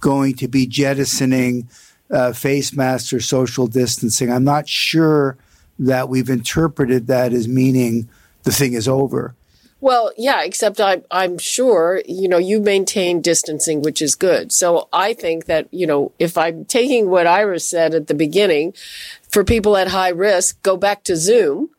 going 0.00 0.34
to 0.34 0.46
be 0.46 0.66
jettisoning 0.66 1.68
uh, 2.10 2.32
face 2.32 2.72
masks 2.72 3.12
or 3.12 3.20
social 3.20 3.66
distancing. 3.66 4.30
I'm 4.30 4.44
not 4.44 4.68
sure 4.68 5.36
that 5.78 6.08
we've 6.08 6.30
interpreted 6.30 7.06
that 7.08 7.32
as 7.32 7.48
meaning 7.48 8.08
the 8.44 8.52
thing 8.52 8.72
is 8.72 8.88
over. 8.88 9.34
Well, 9.78 10.10
yeah, 10.16 10.42
except 10.42 10.80
I, 10.80 11.02
I'm 11.10 11.36
sure, 11.36 12.00
you 12.06 12.28
know, 12.28 12.38
you 12.38 12.60
maintain 12.60 13.20
distancing, 13.20 13.82
which 13.82 14.00
is 14.00 14.14
good. 14.14 14.50
So 14.50 14.88
I 14.92 15.12
think 15.12 15.44
that, 15.44 15.68
you 15.70 15.86
know, 15.86 16.12
if 16.18 16.38
I'm 16.38 16.64
taking 16.64 17.10
what 17.10 17.26
Iris 17.26 17.68
said 17.68 17.94
at 17.94 18.06
the 18.06 18.14
beginning, 18.14 18.72
for 19.28 19.44
people 19.44 19.76
at 19.76 19.88
high 19.88 20.08
risk, 20.08 20.62
go 20.62 20.78
back 20.78 21.04
to 21.04 21.16
Zoom, 21.16 21.70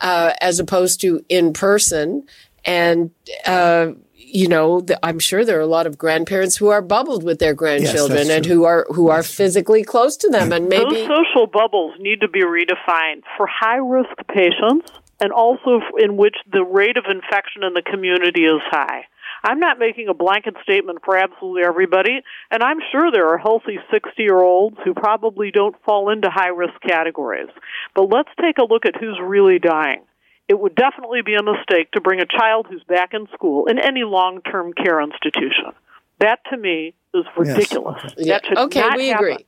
uh, 0.00 0.32
as 0.40 0.58
opposed 0.58 1.02
to 1.02 1.24
in 1.28 1.52
person. 1.52 2.26
And, 2.64 3.10
uh, 3.44 3.88
you 4.34 4.48
know, 4.48 4.80
the, 4.80 4.98
I'm 5.06 5.20
sure 5.20 5.44
there 5.44 5.56
are 5.58 5.62
a 5.62 5.66
lot 5.66 5.86
of 5.86 5.96
grandparents 5.96 6.56
who 6.56 6.68
are 6.68 6.82
bubbled 6.82 7.22
with 7.22 7.38
their 7.38 7.54
grandchildren 7.54 8.26
yes, 8.26 8.36
and 8.36 8.44
who 8.44 8.64
are 8.64 8.84
who 8.90 9.08
are 9.08 9.22
physically 9.22 9.84
close 9.84 10.16
to 10.18 10.28
them, 10.28 10.52
and 10.52 10.68
maybe 10.68 11.06
those 11.06 11.06
social 11.06 11.46
bubbles 11.46 11.94
need 12.00 12.20
to 12.20 12.28
be 12.28 12.42
redefined 12.42 13.22
for 13.36 13.46
high 13.46 13.76
risk 13.76 14.10
patients 14.28 14.90
and 15.20 15.32
also 15.32 15.80
in 15.98 16.16
which 16.16 16.34
the 16.52 16.64
rate 16.64 16.96
of 16.96 17.04
infection 17.08 17.62
in 17.62 17.74
the 17.74 17.82
community 17.82 18.44
is 18.44 18.60
high. 18.64 19.04
I'm 19.44 19.60
not 19.60 19.78
making 19.78 20.08
a 20.08 20.14
blanket 20.14 20.54
statement 20.62 21.00
for 21.04 21.16
absolutely 21.16 21.62
everybody, 21.62 22.22
and 22.50 22.62
I'm 22.62 22.78
sure 22.90 23.12
there 23.12 23.28
are 23.28 23.38
healthy 23.38 23.78
60 23.92 24.20
year 24.20 24.40
olds 24.40 24.78
who 24.84 24.94
probably 24.94 25.52
don't 25.52 25.76
fall 25.84 26.10
into 26.10 26.28
high 26.28 26.48
risk 26.48 26.74
categories. 26.82 27.50
But 27.94 28.08
let's 28.08 28.30
take 28.40 28.58
a 28.58 28.64
look 28.64 28.84
at 28.84 28.96
who's 28.96 29.18
really 29.22 29.60
dying. 29.60 30.02
It 30.48 30.58
would 30.58 30.74
definitely 30.74 31.22
be 31.22 31.34
a 31.34 31.42
mistake 31.42 31.90
to 31.92 32.00
bring 32.00 32.20
a 32.20 32.26
child 32.26 32.66
who's 32.68 32.84
back 32.84 33.14
in 33.14 33.26
school 33.32 33.66
in 33.66 33.78
any 33.78 34.04
long 34.04 34.42
term 34.42 34.72
care 34.72 35.00
institution. 35.00 35.72
That 36.20 36.40
to 36.50 36.56
me 36.56 36.94
is 37.14 37.24
ridiculous. 37.36 38.00
Yes. 38.02 38.14
Yeah. 38.18 38.34
That 38.34 38.46
should 38.46 38.58
okay, 38.58 38.80
not 38.80 38.96
we 38.96 39.08
happen. 39.08 39.24
agree. 39.24 39.46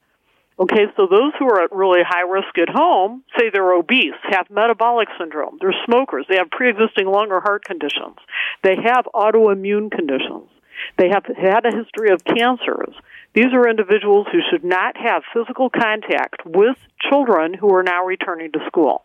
Okay, 0.59 0.87
so 0.97 1.07
those 1.07 1.33
who 1.39 1.45
are 1.51 1.63
at 1.65 1.73
really 1.73 2.01
high 2.03 2.23
risk 2.23 2.57
at 2.57 2.71
home, 2.71 3.23
say 3.39 3.51
they're 3.53 3.75
obese, 3.75 4.15
have 4.31 4.49
metabolic 4.49 5.09
syndrome, 5.19 5.59
they're 5.61 5.75
smokers, 5.85 6.25
they 6.31 6.37
have 6.37 6.51
pre-existing 6.51 7.07
lung 7.07 7.31
or 7.31 7.43
heart 7.43 7.63
conditions, 7.63 8.17
they 8.63 8.75
have 8.83 9.05
autoimmune 9.15 9.91
conditions, 9.91 10.49
they 10.97 11.11
have 11.11 11.25
had 11.37 11.67
a 11.67 11.77
history 11.77 12.11
of 12.11 12.25
cancers. 12.25 12.95
These 13.35 13.53
are 13.53 13.69
individuals 13.69 14.29
who 14.33 14.39
should 14.51 14.65
not 14.65 14.97
have 14.97 15.25
physical 15.35 15.69
contact 15.69 16.41
with 16.47 16.79
children 17.03 17.53
who 17.53 17.75
are 17.75 17.83
now 17.83 18.07
returning 18.07 18.51
to 18.53 18.61
school. 18.67 19.05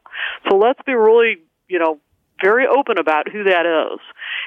So 0.50 0.56
let's 0.56 0.80
be 0.86 0.94
really, 0.94 1.44
you 1.72 1.80
know, 1.80 2.00
very 2.44 2.66
open 2.68 2.98
about 2.98 3.30
who 3.32 3.44
that 3.44 3.66
is. 3.66 4.00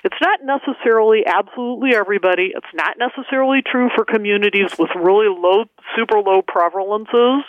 It's 0.02 0.16
not 0.20 0.40
necessarily 0.42 1.22
absolutely 1.26 1.94
everybody. 1.94 2.52
It's 2.54 2.74
not 2.74 2.96
necessarily 2.98 3.62
true 3.62 3.88
for 3.94 4.04
communities 4.04 4.76
with 4.78 4.90
really 4.96 5.28
low, 5.28 5.64
super 5.96 6.18
low 6.18 6.42
prevalences, 6.42 7.42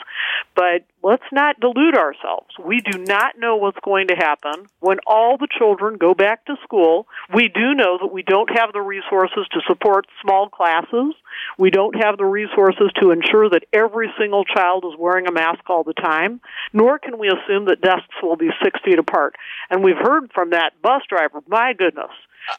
but 0.55 0.85
let's 1.03 1.25
not 1.31 1.59
delude 1.59 1.97
ourselves. 1.97 2.53
We 2.63 2.79
do 2.79 2.99
not 2.99 3.37
know 3.37 3.57
what's 3.57 3.79
going 3.83 4.07
to 4.07 4.15
happen 4.15 4.67
when 4.79 4.99
all 5.07 5.37
the 5.37 5.47
children 5.57 5.97
go 5.97 6.13
back 6.13 6.45
to 6.45 6.55
school. 6.63 7.07
We 7.33 7.49
do 7.49 7.73
know 7.73 7.97
that 7.99 8.13
we 8.13 8.21
don't 8.21 8.49
have 8.55 8.71
the 8.71 8.81
resources 8.81 9.47
to 9.51 9.61
support 9.67 10.05
small 10.21 10.49
classes. 10.49 11.15
We 11.57 11.69
don't 11.69 11.95
have 12.03 12.17
the 12.17 12.25
resources 12.25 12.91
to 13.01 13.11
ensure 13.11 13.49
that 13.49 13.65
every 13.73 14.11
single 14.19 14.45
child 14.45 14.85
is 14.85 14.99
wearing 14.99 15.27
a 15.27 15.31
mask 15.31 15.61
all 15.69 15.83
the 15.83 15.93
time, 15.93 16.41
nor 16.73 16.99
can 16.99 17.17
we 17.17 17.27
assume 17.27 17.65
that 17.65 17.81
desks 17.81 18.15
will 18.21 18.35
be 18.35 18.49
six 18.63 18.79
feet 18.83 18.99
apart. 18.99 19.35
And 19.69 19.83
we've 19.83 19.95
heard 19.97 20.31
from 20.33 20.51
that 20.51 20.81
bus 20.81 21.01
driver, 21.09 21.41
my 21.47 21.73
goodness, 21.73 22.11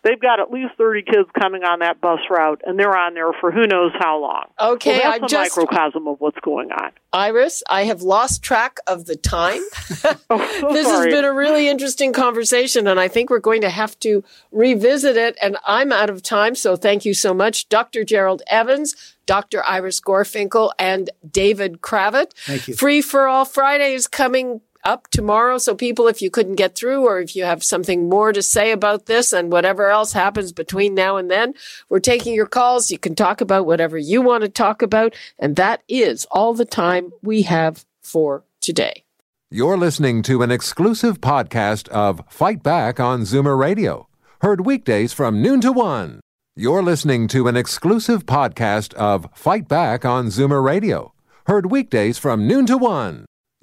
they've 0.03 0.21
got 0.21 0.41
at 0.41 0.51
least 0.51 0.75
30 0.79 1.03
kids 1.03 1.29
coming 1.39 1.65
on 1.65 1.81
that 1.81 2.01
bus 2.01 2.21
route, 2.31 2.61
and 2.65 2.79
they're 2.79 2.97
on 2.97 3.15
there 3.15 3.33
for 3.41 3.51
who 3.51 3.67
knows 3.67 3.93
how 3.99 4.21
long. 4.21 4.45
Okay, 4.61 4.99
well, 4.99 5.13
I 5.13 5.19
that's 5.19 5.33
a 5.33 5.37
just 5.37 5.57
microcosm 5.57 6.07
of 6.09 6.21
what's 6.21 6.39
going 6.41 6.71
on. 6.73 6.91
Iris, 7.13 7.63
I 7.69 7.85
have 7.85 8.03
lost 8.03 8.43
track 8.43 8.79
of 8.87 9.07
the 9.07 9.17
time. 9.17 9.63
Oh, 10.29 10.61
so 10.61 10.73
this 10.73 10.89
has 10.89 11.07
been 11.07 11.25
a 11.25 11.33
really 11.33 11.69
interesting 11.69 12.13
conversation, 12.13 12.87
and 12.87 12.99
I 12.99 13.07
think 13.07 13.31
we're 13.31 13.39
going 13.39 13.61
to 13.61 13.71
have 13.71 13.99
to 14.01 14.25
revisit 14.51 15.17
it. 15.17 15.37
And 15.41 15.57
I'm 15.65 15.93
out 15.93 16.11
of 16.11 16.23
time, 16.23 16.55
so 16.55 16.75
thank 16.75 17.05
you 17.05 17.15
so 17.15 17.33
much, 17.33 17.69
Dr. 17.69 18.03
Gerald 18.03 18.43
Evans, 18.49 19.17
Dr. 19.25 19.65
Iris 19.65 20.01
Gorfinkel, 20.01 20.73
and 20.79 21.11
David 21.31 21.81
Cravit. 21.81 22.33
Thank 22.39 22.69
you. 22.69 22.75
Free 22.75 23.03
for 23.03 23.29
All 23.29 23.45
Friday 23.45 23.95
is 23.95 24.07
coming 24.07 24.61
up 24.87 25.09
tomorrow. 25.09 25.59
So, 25.59 25.75
people, 25.75 26.09
if 26.09 26.23
you 26.23 26.31
couldn't 26.31 26.55
get 26.55 26.75
through, 26.75 27.05
or 27.05 27.21
if 27.21 27.37
you 27.37 27.45
have 27.45 27.63
something 27.63 28.09
more 28.09 28.33
to 28.33 28.41
say 28.41 28.71
about 28.71 29.07
this 29.07 29.33
and 29.33 29.53
whatever 29.53 29.91
else 29.91 30.13
happens 30.13 30.53
between 30.53 30.95
now 30.95 31.17
and 31.17 31.31
then, 31.31 31.53
we're 31.89 32.01
taking 32.01 32.35
your 32.35 32.47
calls. 32.47 32.91
You 32.91 32.99
can 32.99 33.15
talk 33.15 33.41
about 33.41 33.67
whatever 33.67 33.99
you 33.99 34.23
want 34.23 34.45
to 34.45 34.49
talk 34.49 34.81
about. 34.81 35.15
And 35.39 35.57
that 35.57 35.83
is 35.89 36.27
all 36.31 36.55
the 36.55 36.65
time 36.65 37.13
we 37.21 37.43
have 37.43 37.85
for 38.03 38.45
today. 38.61 39.03
You're 39.51 39.77
listening 39.77 40.23
to 40.23 40.43
an 40.43 40.51
exclusive 40.51 41.21
podcast 41.21 41.89
of 41.89 42.23
Fight 42.29 42.63
Back 42.63 42.99
on 42.99 43.23
Zoomer 43.23 43.59
Radio, 43.59 44.09
heard 44.41 44.65
weekdays 44.67 45.13
from 45.13 45.43
noon 45.43 45.61
to 45.61 45.73
one. 45.73 46.21
You're 46.57 46.83
listening 46.83 47.29
to 47.29 47.49
an 47.49 47.57
exclusive 47.57 48.25
podcast 48.25 48.95
of 48.95 49.29
Fight 49.35 49.69
Back 49.69 50.05
on 50.05 50.29
Zoomer 50.29 50.65
Radio, 50.65 51.13
heard 51.47 51.71
weekdays 51.71 52.19
from 52.19 52.49
noon 52.49 52.67
to 52.67 52.79
one. 52.79 53.27